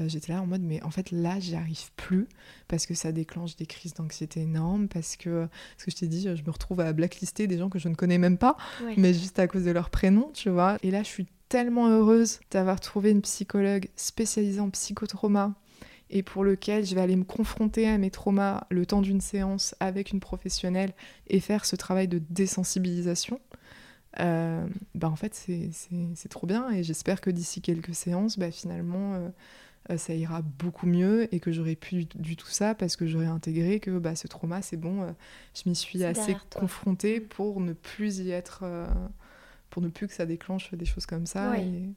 [0.06, 2.28] j'étais là en mode mais en fait là j'y arrive plus
[2.66, 6.22] parce que ça déclenche des crises d'anxiété énormes parce que ce que je t'ai dit
[6.22, 8.56] je me retrouve à blacklister des gens que je ne connais même pas
[8.96, 12.40] mais juste à cause de leur prénom tu vois et là je suis tellement heureuse
[12.50, 15.54] d'avoir trouvé une psychologue spécialisée en psychotrauma
[16.10, 19.74] et pour lequel je vais aller me confronter à mes traumas le temps d'une séance
[19.80, 20.92] avec une professionnelle
[21.28, 23.40] et faire ce travail de désensibilisation.
[24.20, 29.14] Euh, bah en fait c'est trop bien et j'espère que d'ici quelques séances bah finalement
[29.14, 29.30] euh, euh,
[29.96, 33.80] ça ira beaucoup mieux et que j'aurais pu du, tout ça parce que j'aurais intégré
[33.80, 35.10] que bah, ce trauma, c'est bon, euh,
[35.54, 38.86] je m'y suis assez confrontée pour ne plus y être euh,
[39.70, 41.54] pour ne plus que ça déclenche des choses comme ça.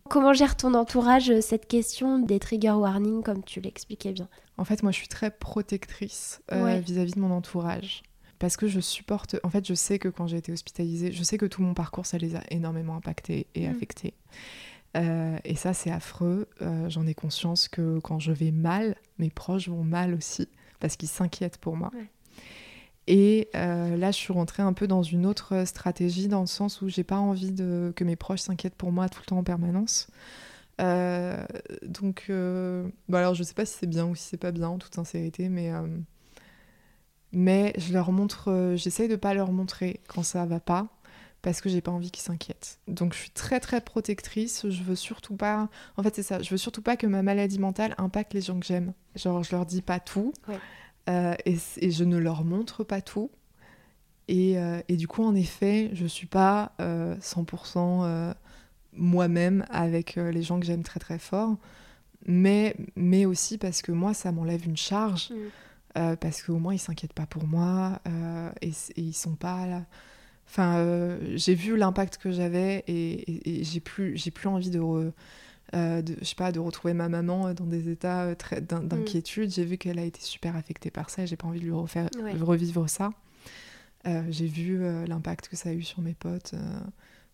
[0.10, 4.28] Comment gère ton entourage cette question des trigger warnings, comme tu l'expliquais bien?
[4.58, 8.04] En fait, moi, je suis très protectrice vis-à-vis de mon entourage.
[8.40, 9.36] Parce que je supporte.
[9.44, 12.08] En fait, je sais que quand j'ai été hospitalisée, je sais que tout mon parcours,
[12.08, 13.72] ça les a énormément impactés et mm.
[13.72, 14.16] affectés.
[14.98, 16.48] Euh, et ça, c'est affreux.
[16.62, 20.48] Euh, j'en ai conscience que quand je vais mal, mes proches vont mal aussi,
[20.80, 21.92] parce qu'ils s'inquiètent pour moi.
[23.08, 26.82] Et euh, là, je suis rentrée un peu dans une autre stratégie, dans le sens
[26.82, 29.44] où j'ai pas envie de, que mes proches s'inquiètent pour moi tout le temps en
[29.44, 30.08] permanence.
[30.80, 34.78] donc, bah alors je sais pas si c'est bien ou si c'est pas bien, en
[34.78, 35.72] toute sincérité, mais,
[37.32, 40.88] mais je leur montre, j'essaye de pas leur montrer quand ça va pas
[41.42, 42.80] parce que j'ai pas envie qu'ils s'inquiètent.
[42.88, 46.50] Donc je suis très très protectrice, je veux surtout pas en fait c'est ça, je
[46.50, 48.94] veux surtout pas que ma maladie mentale impacte les gens que j'aime.
[49.16, 50.34] Genre je leur dis pas tout
[51.10, 51.58] euh, et,
[51.92, 53.32] je ne leur montre pas tout.
[54.28, 58.34] Et, euh, et du coup en effet, je suis pas 100% euh,
[58.94, 61.58] moi-même avec les gens que j'aime très très fort,
[62.28, 65.32] mais, mais aussi parce que moi ça m'enlève une charge.
[65.96, 66.16] Mm.
[66.22, 68.00] parce qu'au moins ils s'inquiètent pas pour moi
[68.62, 69.84] et, et, ils sont pas là
[70.52, 76.02] Enfin, euh, j'ai vu l'impact que j'avais et, j'ai plus, j'ai plus envie de, euh,
[76.02, 78.88] de, je sais pas, de retrouver ma maman dans des états euh, très mm.
[78.90, 79.50] d'inquiétude.
[79.50, 81.72] J'ai vu qu'elle a été super affectée par ça et j'ai pas envie de lui
[81.72, 82.10] refaire,
[82.42, 83.12] revivre ça.
[84.04, 86.54] j'ai vu l'impact que ça a eu sur mes potes,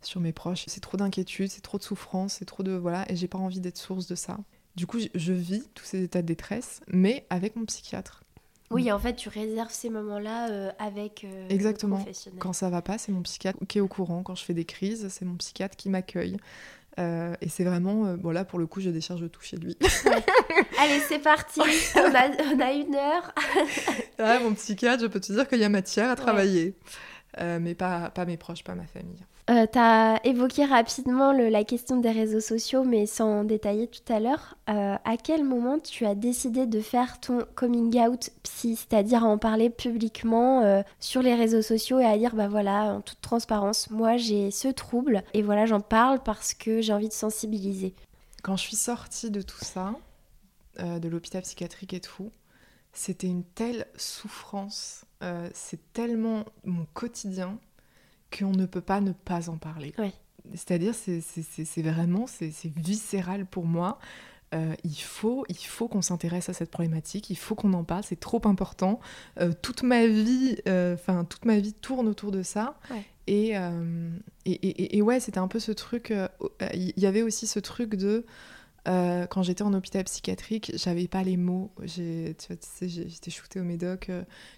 [0.03, 0.65] sur mes proches.
[0.68, 3.61] C'est trop d'inquiétude, c'est trop de souffrance, c'est trop de voilà, et j'ai pas envie
[3.61, 4.38] d'être source de ça.
[4.76, 8.26] Du coup, je vis tous ces états de détresse, mais avec mon psychiatre.
[8.70, 12.03] Oui, en fait, tu réserves ces moments-là euh, avec euh, Exactement.
[12.05, 12.39] Le.
[12.39, 14.24] Quand ça va pas, c'est mon psychiatre qui est au courant.
[14.24, 16.38] Quand je fais des crises, c'est mon psychiatre qui m'accueille.
[16.99, 19.78] Euh, et c'est vraiment, bon là pour le coup, je décharge tout chez lui.
[20.80, 21.61] Allez, c'est parti.
[21.95, 23.34] on, a, une heure.
[24.20, 26.76] ah, mon psychiatre, je peux te dire qu'il y a matière à travailler.
[27.39, 29.24] mais pas, pas mes proches, pas ma famille.
[29.49, 34.19] Euh, tu as évoqué rapidement la question des réseaux sociaux, mais sans détailler tout à
[34.19, 34.57] l'heure.
[34.67, 39.37] Euh, à quel moment tu as décidé de faire ton coming out psy, c'est-à-dire en
[39.37, 43.89] parler publiquement euh, sur les réseaux sociaux et à dire, bah voilà, en toute transparence,
[43.89, 47.95] moi j'ai ce trouble et voilà, j'en parle parce que j'ai envie de sensibiliser.
[48.43, 49.95] Quand je suis sortie de tout ça,
[50.79, 52.31] de l'hôpital psychiatrique et tout,
[52.93, 55.05] c'était une telle souffrance,
[55.53, 57.57] c'est tellement mon quotidien
[58.38, 59.93] qu'on ne peut pas ne pas en parler.
[60.53, 63.99] C'est-à-dire, c'est vraiment, c'est viscéral pour moi.
[64.55, 68.03] Euh, il faut, il faut qu'on s'intéresse à cette problématique, il faut qu'on en parle,
[68.05, 69.01] c'est trop important.
[69.41, 72.79] Euh, toute ma vie, euh, enfin toute ma vie tourne autour de ça.
[73.29, 73.55] Et,
[74.45, 76.13] et, et, ouais, c'était un peu ce truc.
[76.73, 78.25] Il y avait aussi ce truc de
[79.29, 81.71] quand j'étais en hôpital psychiatrique, j'avais pas les mots.
[81.83, 84.09] J'étais shootée au médoc,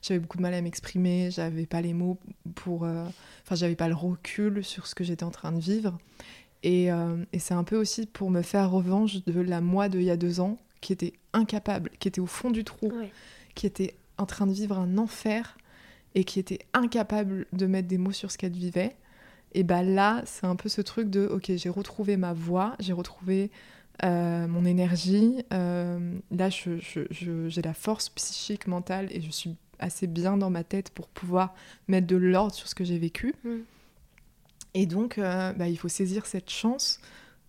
[0.01, 2.19] j'avais beaucoup de mal à m'exprimer, j'avais pas les mots
[2.55, 2.83] pour.
[2.83, 5.97] Enfin, j'avais pas le recul sur ce que j'étais en train de vivre.
[6.65, 10.11] Euh, et, c'est un peu aussi pour me faire revanche de la moi d'il y
[10.11, 12.91] a deux ans, qui était incapable, qui était au fond du trou,
[13.55, 15.57] qui était en train de vivre un enfer
[16.15, 18.95] et qui était incapable de mettre des mots sur ce qu'elle vivait.
[19.53, 22.93] Et bah là, c'est un peu ce truc de ok, j'ai retrouvé ma voix, j'ai
[22.93, 23.51] retrouvé
[24.03, 25.43] euh, mon énergie.
[25.53, 30.89] Euh, là, j'ai la force psychique, mentale et je suis assez bien dans ma tête
[30.89, 31.53] pour pouvoir
[31.87, 33.33] mettre de l'ordre sur ce que j'ai vécu.
[33.43, 33.57] Mm.
[34.75, 36.99] Et donc, euh, bah, il faut saisir cette chance.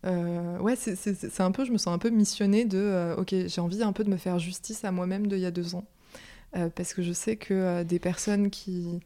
[0.04, 3.92] Ouais, c'est un peu, je me sens un peu missionnée de, ok, j'ai envie un
[3.92, 5.84] peu de me faire justice à moi-même d'il y a deux ans.
[6.52, 9.00] parce que je sais que des personnes qui,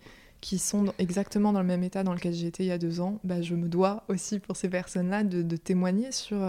[0.44, 3.18] qui sont exactement dans le même état dans lequel été il y a deux ans,
[3.24, 6.46] bah, je me dois aussi pour ces personnes-là de, de, témoigner sur,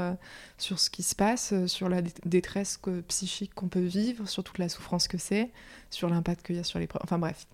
[0.57, 2.77] sur ce qui se passe, sur la détresse
[3.07, 5.49] psychique qu'on peut vivre, sur toute la souffrance que c'est,
[5.89, 6.89] sur l'impact qu'il y a sur les...
[7.01, 7.47] Enfin bref.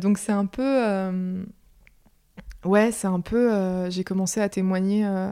[0.00, 1.44] donc c'est un peu
[2.64, 3.52] Ouais, c'est un peu.
[3.52, 5.30] Euh, j'ai commencé à témoigner euh,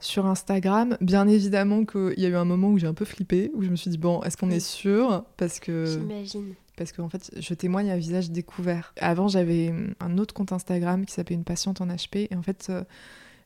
[0.00, 0.96] sur Instagram.
[1.00, 3.70] Bien évidemment qu'il y a eu un moment où j'ai un peu flippé, où je
[3.70, 5.24] me suis dit bon, est-ce qu'on est sûr?
[5.36, 5.84] Parce que.
[5.84, 6.54] J'imagine.
[6.76, 8.92] Parce qu'en en fait, je témoigne à visage découvert.
[9.00, 12.28] Avant, j'avais un autre compte Instagram qui s'appelait Une patiente en HP.
[12.30, 12.84] Et en fait, euh,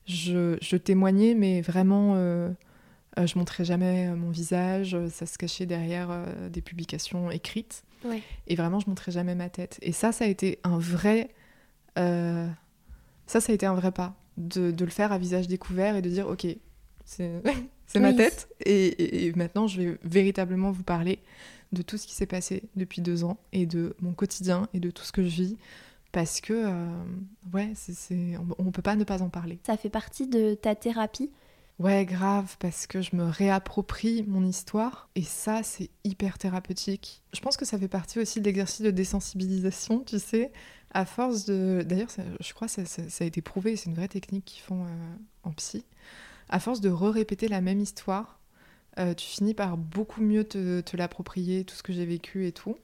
[0.07, 2.17] je, témoignais, mais vraiment.
[2.17, 6.11] je montrais jamais mon visage, ça se cachait derrière
[6.51, 7.85] des publications écrites.
[8.49, 9.79] Et vraiment, je montrais jamais ma tête.
[9.83, 11.31] Et ça, ça a été un vrai
[13.31, 16.11] ça, ça a été un vrai pas, de, le faire à visage découvert et de
[16.11, 16.49] dire, ok,
[17.05, 17.31] c'est
[18.01, 21.21] ma tête, et, maintenant je vais véritablement vous parler
[21.73, 24.91] de tout ce qui s'est passé depuis deux ans, et de mon quotidien, et de
[24.91, 25.57] tout ce que je vis,
[26.13, 27.05] parce que, euh,
[27.53, 29.61] ouais, c'est on, ne peut pas ne pas en parler.
[29.65, 31.31] Ça fait partie de ta thérapie?
[31.79, 37.23] Ouais, grave, parce que je me réapproprie mon histoire et ça, c'est hyper thérapeutique.
[37.33, 40.53] Je pense que ça fait partie aussi de l'exercice de désensibilisation, tu sais,
[40.91, 41.83] à force de.
[41.87, 42.11] D'ailleurs,
[42.41, 45.53] je crois que ça, a été prouvé, c'est une vraie technique qu'ils font euh, en
[45.53, 45.87] psy.
[46.51, 48.40] À force de re-répéter la même histoire,
[48.99, 52.77] euh, tu finis par beaucoup mieux te, l'approprier, tout ce que j'ai vécu et tout.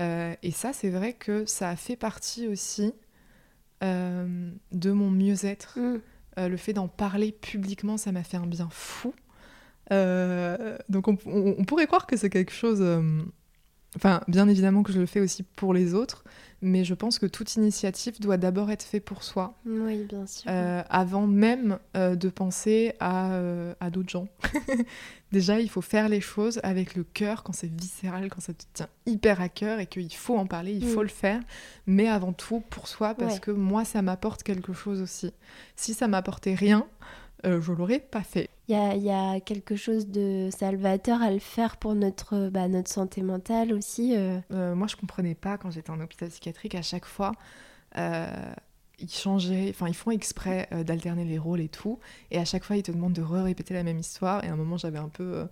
[0.00, 2.92] Euh, et ça, c'est vrai que ça a fait partie aussi
[3.80, 5.78] de mon mieux-être.
[5.78, 6.00] Mm.
[6.48, 9.14] le fait d'en parler publiquement, ça m'a fait un bien fou.
[9.90, 12.82] donc on, pourrait croire que c'est quelque chose...
[13.96, 16.22] Enfin, bien évidemment que je le fais aussi pour les autres,
[16.60, 19.54] mais je pense que toute initiative doit d'abord être faite pour soi.
[19.64, 20.50] Oui, bien sûr.
[20.50, 24.28] Euh, avant même euh, de penser à, euh, à d'autres gens.
[25.32, 28.64] Déjà, il faut faire les choses avec le cœur, quand c'est viscéral, quand ça te
[28.74, 31.40] tient hyper à cœur et qu'il faut en parler, il faut le faire.
[31.86, 35.32] Mais avant tout, pour soi, parce que moi, ça m'apporte quelque chose aussi.
[35.76, 36.86] Si ça m'apportait rien,
[37.44, 38.48] je l'aurais pas fait.
[38.68, 43.22] Il y a, quelque chose de salvateur à le faire pour notre, bah, notre santé
[43.22, 44.14] mentale aussi.
[44.14, 44.38] Euh.
[44.52, 47.32] Euh, moi, je comprenais pas quand j'étais en hôpital psychiatrique, à chaque fois,
[47.96, 51.98] ils changeaient, enfin, ils font exprès d'alterner les rôles et tout.
[52.30, 54.44] Et à chaque fois, ils te demandent de répéter la même histoire.
[54.44, 55.46] Et à un moment, j'avais un peu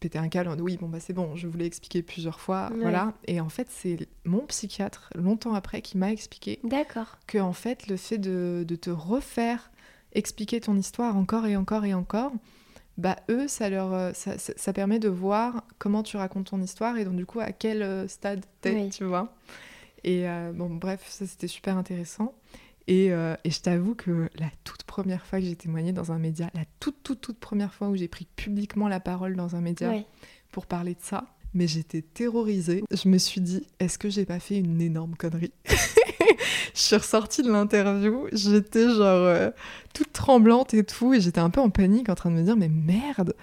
[0.00, 2.70] pété un câble oui, bon, bah c'est bon, je voulais expliquer plusieurs fois.
[2.80, 3.14] Voilà.
[3.26, 6.60] Et en fait, c'est mon psychiatre, longtemps après, qui m'a expliqué.
[6.64, 7.18] D'accord.
[7.26, 9.71] Que, en fait, le fait de, de te refaire
[10.14, 12.32] expliquer ton histoire encore et encore et encore,
[12.98, 17.04] bah eux, ça leur, euh, ça, permet de voir comment tu racontes ton histoire et
[17.04, 19.34] donc du coup à quel euh, stade t'es, tu vois.
[20.04, 22.34] Et euh, bon, bref, ça c'était super intéressant.
[22.88, 26.50] Et, et je t'avoue que la toute première fois que j'ai témoigné dans un média,
[26.52, 29.92] la toute toute toute première fois où j'ai pris publiquement la parole dans un média
[30.50, 32.82] pour parler de ça, mais j'étais terrorisée.
[32.90, 35.52] Je me suis dit, est-ce que j'ai pas fait une énorme connerie?
[36.74, 39.50] je suis ressortie de l'interview, j'étais genre euh,
[39.94, 42.56] toute tremblante et tout, et j'étais un peu en panique en train de me dire,
[42.56, 43.34] mais merde,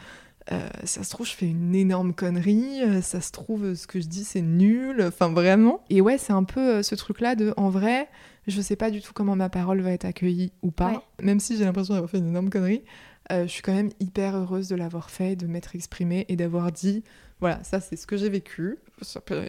[0.52, 4.00] euh, ça se trouve, je fais une énorme connerie, euh, ça se trouve, ce que
[4.00, 5.82] je dis, c'est nul, enfin vraiment.
[5.90, 8.10] Et ouais, c'est un peu ce truc-là de, en vrai,
[8.48, 11.58] je sais pas du tout comment ma parole va être accueillie ou pas, même si
[11.58, 12.84] j'ai l'impression d'avoir fait une énorme connerie.
[13.30, 17.04] je suis quand même hyper heureuse de l'avoir fait, de m'être exprimée et d'avoir dit
[17.40, 18.78] voilà, ça c'est ce que j'ai vécu.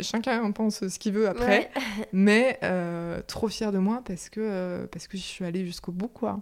[0.02, 1.70] Chacun en pense ce qu'il veut après.
[2.12, 5.92] Mais euh, trop fière de moi parce que, euh, parce que je suis allée jusqu'au
[5.92, 6.40] bout, quoi.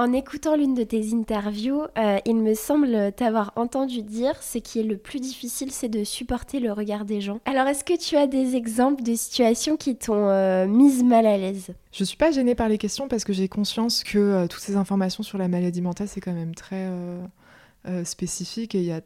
[0.00, 4.80] En écoutant l'une de tes interviews, euh, il me semble t'avoir entendu dire ce qui
[4.80, 7.38] est le plus difficile, c'est de supporter le regard des gens.
[7.44, 11.36] Alors, est-ce que tu as des exemples de situations qui t'ont euh, mise mal à
[11.36, 11.74] l'aise?
[11.92, 14.76] Je suis pas gênée par les questions parce que j'ai conscience que euh, toutes ces
[14.76, 16.88] informations sur la maladie mentale, c'est quand même très
[18.04, 19.02] spécifique et il y a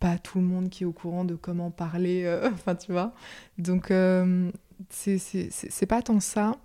[0.00, 3.12] pas tout le monde qui est au courant de comment parler, enfin, tu vois.
[3.58, 3.92] Donc,
[4.90, 6.56] c'est pas tant ça.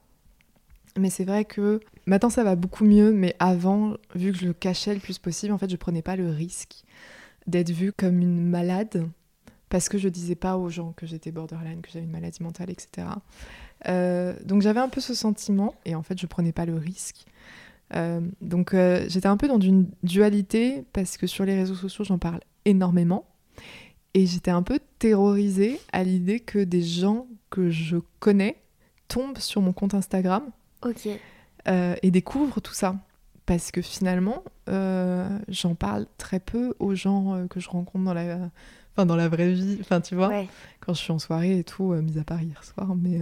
[0.97, 4.53] Mais c'est vrai que maintenant ça va beaucoup mieux, mais avant, vu que je le
[4.53, 6.83] cachais le plus possible, en fait, je prenais pas le risque
[7.47, 9.09] d'être vue comme une malade
[9.69, 12.69] parce que je disais pas aux gens que j'étais borderline, que j'avais une maladie mentale,
[12.69, 13.07] etc.
[13.87, 17.25] Euh, donc j'avais un peu ce sentiment et en fait je prenais pas le risque.
[17.95, 22.05] Euh, donc euh, j'étais un peu dans une dualité parce que sur les réseaux sociaux
[22.05, 23.25] j'en parle énormément
[24.13, 28.57] et j'étais un peu terrorisée à l'idée que des gens que je connais
[29.07, 30.43] tombent sur mon compte Instagram.
[31.67, 32.95] Euh, et découvre tout ça.
[33.45, 38.13] Parce que finalement, euh, j'en parle très peu aux gens euh, que je rencontre dans
[38.13, 38.49] la,
[38.91, 39.77] enfin, dans la vraie vie.
[39.81, 40.31] Enfin, tu vois,
[40.79, 43.19] quand je suis en soirée et tout, mis à part hier soir, mais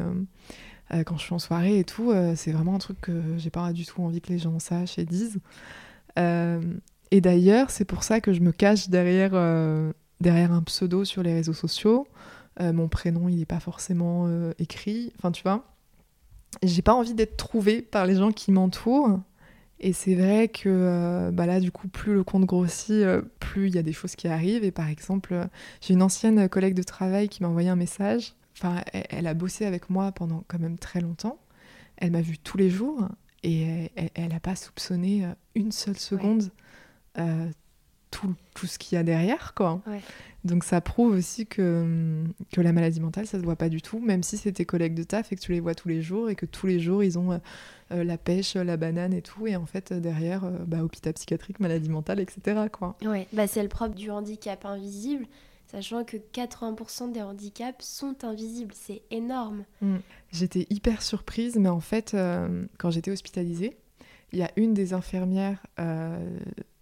[1.06, 3.86] quand je suis en soirée et tout, c'est vraiment un truc que j'ai pas du
[3.86, 5.40] tout envie que les gens sachent et disent.
[7.12, 9.32] Et d'ailleurs, c'est pour ça que je me cache derrière,
[10.20, 12.08] derrière un pseudo sur les réseaux sociaux.
[12.60, 15.12] mon prénom, il n'est pas forcément écrit.
[15.18, 15.72] Enfin, tu vois
[16.64, 19.20] j'ai pas envie d'être trouvée par les gens qui m'entourent.
[19.80, 23.68] Et c'est vrai que euh, bah là, du coup, plus le compte grossit, euh, plus
[23.68, 24.64] il y a des choses qui arrivent.
[24.64, 25.46] Et par exemple, euh,
[25.82, 28.36] j'ai une ancienne collègue de travail qui m'a envoyé un message.
[28.56, 31.40] Enfin, elle, a bossé avec moi pendant quand même très longtemps.
[31.98, 33.08] Elle m'a vue tous les jours
[33.44, 36.52] et elle n'a pas soupçonné une seule seconde
[38.12, 39.82] tout, tout, ce qu'il y a derrière, quoi.
[40.44, 44.00] Donc ça prouve aussi que, que la maladie mentale, ça se voit pas du tout,
[44.00, 46.30] même si c'est tes collègues de taf et que tu les vois tous les jours
[46.30, 47.38] et que tous les jours ils ont euh,
[47.92, 51.60] euh, la pêche, la banane et tout, et en fait derrière, euh, bah, hôpital psychiatrique,
[51.60, 52.62] maladie mentale, etc.
[52.72, 52.96] Quoi.
[53.04, 55.28] Ouais, bah, c'est le propre du handicap invisible,
[55.68, 59.64] sachant que 80% des handicaps sont invisibles, c'est énorme.
[59.82, 59.98] Mm.
[60.32, 62.16] J'étais hyper surprise, mais en fait,
[62.80, 63.78] quand j'étais hospitalisée,
[64.32, 65.62] il y a une des infirmières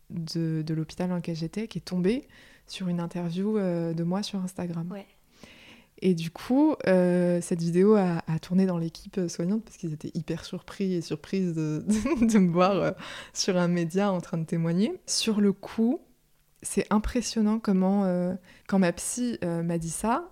[0.09, 2.27] de, de l'hôpital dans lequel j'étais qui est tombée
[2.69, 4.95] sur une interview euh, de moi sur Instagram.
[6.01, 10.45] Et du coup, euh, cette vidéo a, tourné dans l'équipe soignante parce qu'ils étaient hyper
[10.45, 11.83] surpris et surprises de,
[12.21, 12.91] de me voir euh,
[13.33, 14.93] sur un média en train de témoigner.
[15.07, 15.99] Sur le coup,
[16.61, 18.05] c'est impressionnant comment,
[18.67, 20.29] quand ma psy m'a dit ça,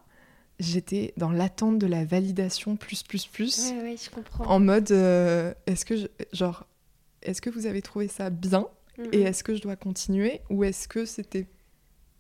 [0.60, 3.70] j'étais dans l'attente de la validation plus, plus, plus.
[3.70, 4.46] je comprends.
[4.46, 5.96] En mode, est-ce que,
[6.34, 6.66] genre,
[7.22, 8.68] est-ce que vous avez trouvé ça bien
[9.12, 11.48] Et est-ce que je dois continuer Ou est-ce que c'était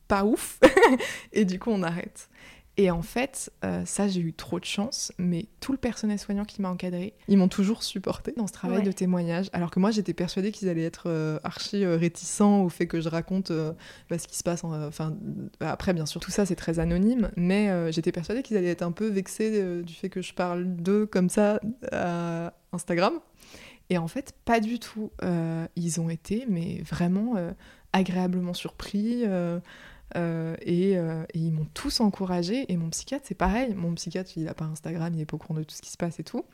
[0.07, 0.59] pas ouf.
[1.33, 2.29] et du coup, on arrête.
[2.79, 6.45] Et en fait, euh, ça, j'ai eu trop de chance, mais tout le personnel soignant
[6.45, 9.49] qui m'a encadré, ils m'ont toujours supporté dans ce travail de témoignage.
[9.51, 13.01] Alors que moi, j'étais persuadée qu'ils allaient être euh, archi euh, réticents au fait que
[13.01, 13.51] je raconte
[14.11, 14.63] bah, ce qui se passe.
[14.63, 15.17] Enfin,
[15.59, 18.91] après, bien sûr, tout ça, c'est très anonyme, mais j'étais persuadée qu'ils allaient être un
[18.91, 21.59] peu vexés du fait que je parle d'eux comme ça
[21.91, 23.19] à Instagram.
[23.89, 25.11] Et en fait, pas du tout.
[25.75, 27.35] ils ont été, mais vraiment
[27.93, 29.23] agréablement surpris.
[29.25, 29.59] Euh,
[30.15, 32.71] euh, et, ils m'ont tous encouragé.
[32.71, 33.73] Et mon psychiatre, c'est pareil.
[33.73, 35.91] Mon psychiatre, il n'a pas Instagram, il est pas au courant de tout ce qui
[35.91, 36.45] se passe et tout.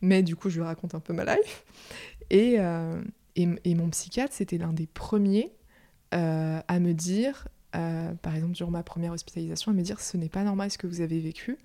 [0.00, 1.64] Mais du coup, je lui raconte un peu ma life.
[2.30, 3.02] Et, euh,
[3.36, 5.52] et, mon psychiatre, c'était l'un des premiers
[6.12, 10.44] à me dire, par exemple, durant ma première hospitalisation, à me dire ce n'est pas
[10.44, 11.58] normal ce que vous avez vécu.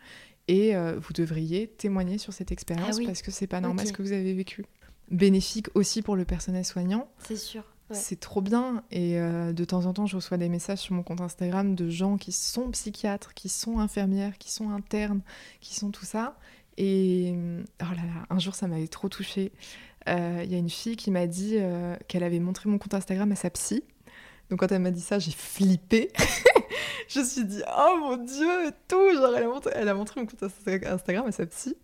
[0.48, 4.02] Et vous devriez témoigner sur cette expérience ah parce que c'est pas normal ce que
[4.02, 4.66] vous avez vécu.
[5.12, 7.10] Bénéfique aussi pour le personnel soignant.
[7.20, 7.64] C'est sûr.
[7.92, 8.84] C'est trop bien.
[8.92, 11.90] Et euh, de temps en temps, je reçois des messages sur mon compte Instagram de
[11.90, 15.22] gens qui sont psychiatres, qui sont infirmières, qui sont internes,
[15.60, 16.38] qui sont tout ça.
[16.78, 17.34] Et
[17.82, 19.52] oh là là, un jour, ça m'avait trop touchée.
[20.08, 22.94] Euh, il y a une fille qui m'a dit euh, qu'elle avait montré mon compte
[22.94, 23.84] Instagram à sa psy.
[24.50, 26.12] Donc quand elle m'a dit ça, j'ai flippé.
[27.08, 29.14] je me suis dit, oh mon dieu, et tout.
[29.14, 31.76] Genre, elle a montré, elle a montré mon compte Instagram à sa psy.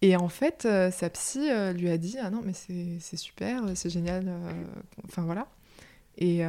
[0.00, 3.64] Et en fait, euh, sa psy euh, lui a dit Ah non, mais c'est super,
[3.64, 4.30] euh, c'est génial.
[5.04, 5.46] Enfin voilà.
[6.16, 6.42] Et,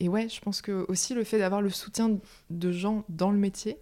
[0.00, 2.18] et, ouais, je pense que aussi le fait d'avoir le soutien
[2.50, 3.78] de gens dans le métier,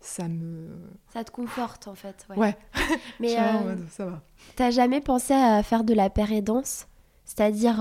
[0.00, 0.68] ça me.
[1.12, 2.26] Ça te conforte en fait.
[2.30, 2.38] Ouais.
[2.38, 2.56] ouais.
[3.20, 3.36] mais
[3.90, 4.22] ça va.
[4.56, 6.88] T'as jamais pensé à faire de la pérédance
[7.24, 7.80] C'est-à-dire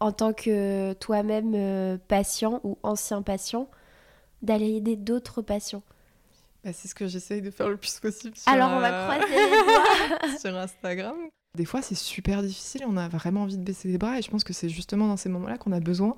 [0.00, 3.68] en tant que toi-même patient ou ancien patient,
[4.42, 5.82] d'aller aider d'autres patients?
[6.64, 9.34] Bah, c'est ce que j'essaye de faire le plus possible sur, Alors, on va croiser
[9.34, 11.16] les sur Instagram.
[11.56, 14.30] Des fois, c'est super difficile, on a vraiment envie de baisser les bras, et je
[14.30, 16.16] pense que c'est justement dans ces moments-là qu'on a besoin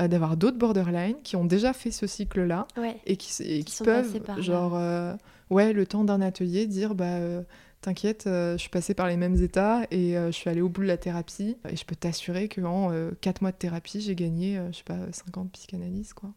[0.00, 2.66] euh, d'avoir d'autres borderline qui ont déjà fait ce cycle-là
[3.06, 5.14] et qui, qui, peuvent, genre, euh,
[5.48, 7.42] ouais, le temps d'un atelier, dire, bah, euh,
[7.86, 10.82] T'inquiète, euh, je suis passée par les mêmes états et je suis allée au bout
[10.82, 11.56] de la thérapie.
[11.70, 15.52] Et je peux t'assurer qu'en 4 mois de thérapie, j'ai gagné, je sais pas, 50
[15.52, 16.30] psychanalystes, quoi.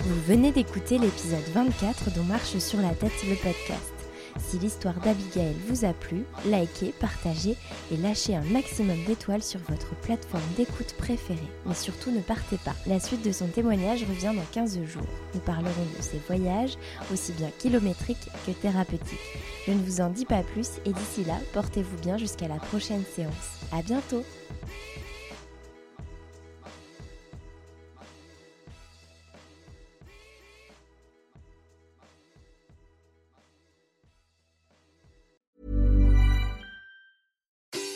[0.00, 4.01] Vous venez d'écouter l'épisode 24 dont Marche sur la tête le podcast.
[4.38, 7.56] Si l'histoire d'Abigail vous a plu, likez, partagez
[7.90, 11.38] et lâchez un maximum d'étoiles sur votre plateforme d'écoute préférée.
[11.66, 15.02] Mais surtout ne partez pas, la suite de son témoignage revient dans 15 jours.
[15.34, 16.76] Nous parlerons de ses voyages,
[17.12, 19.18] aussi bien kilométriques que thérapeutiques.
[19.66, 23.04] Je ne vous en dis pas plus et d'ici là, portez-vous bien jusqu'à la prochaine
[23.14, 23.32] séance.
[23.70, 24.24] À bientôt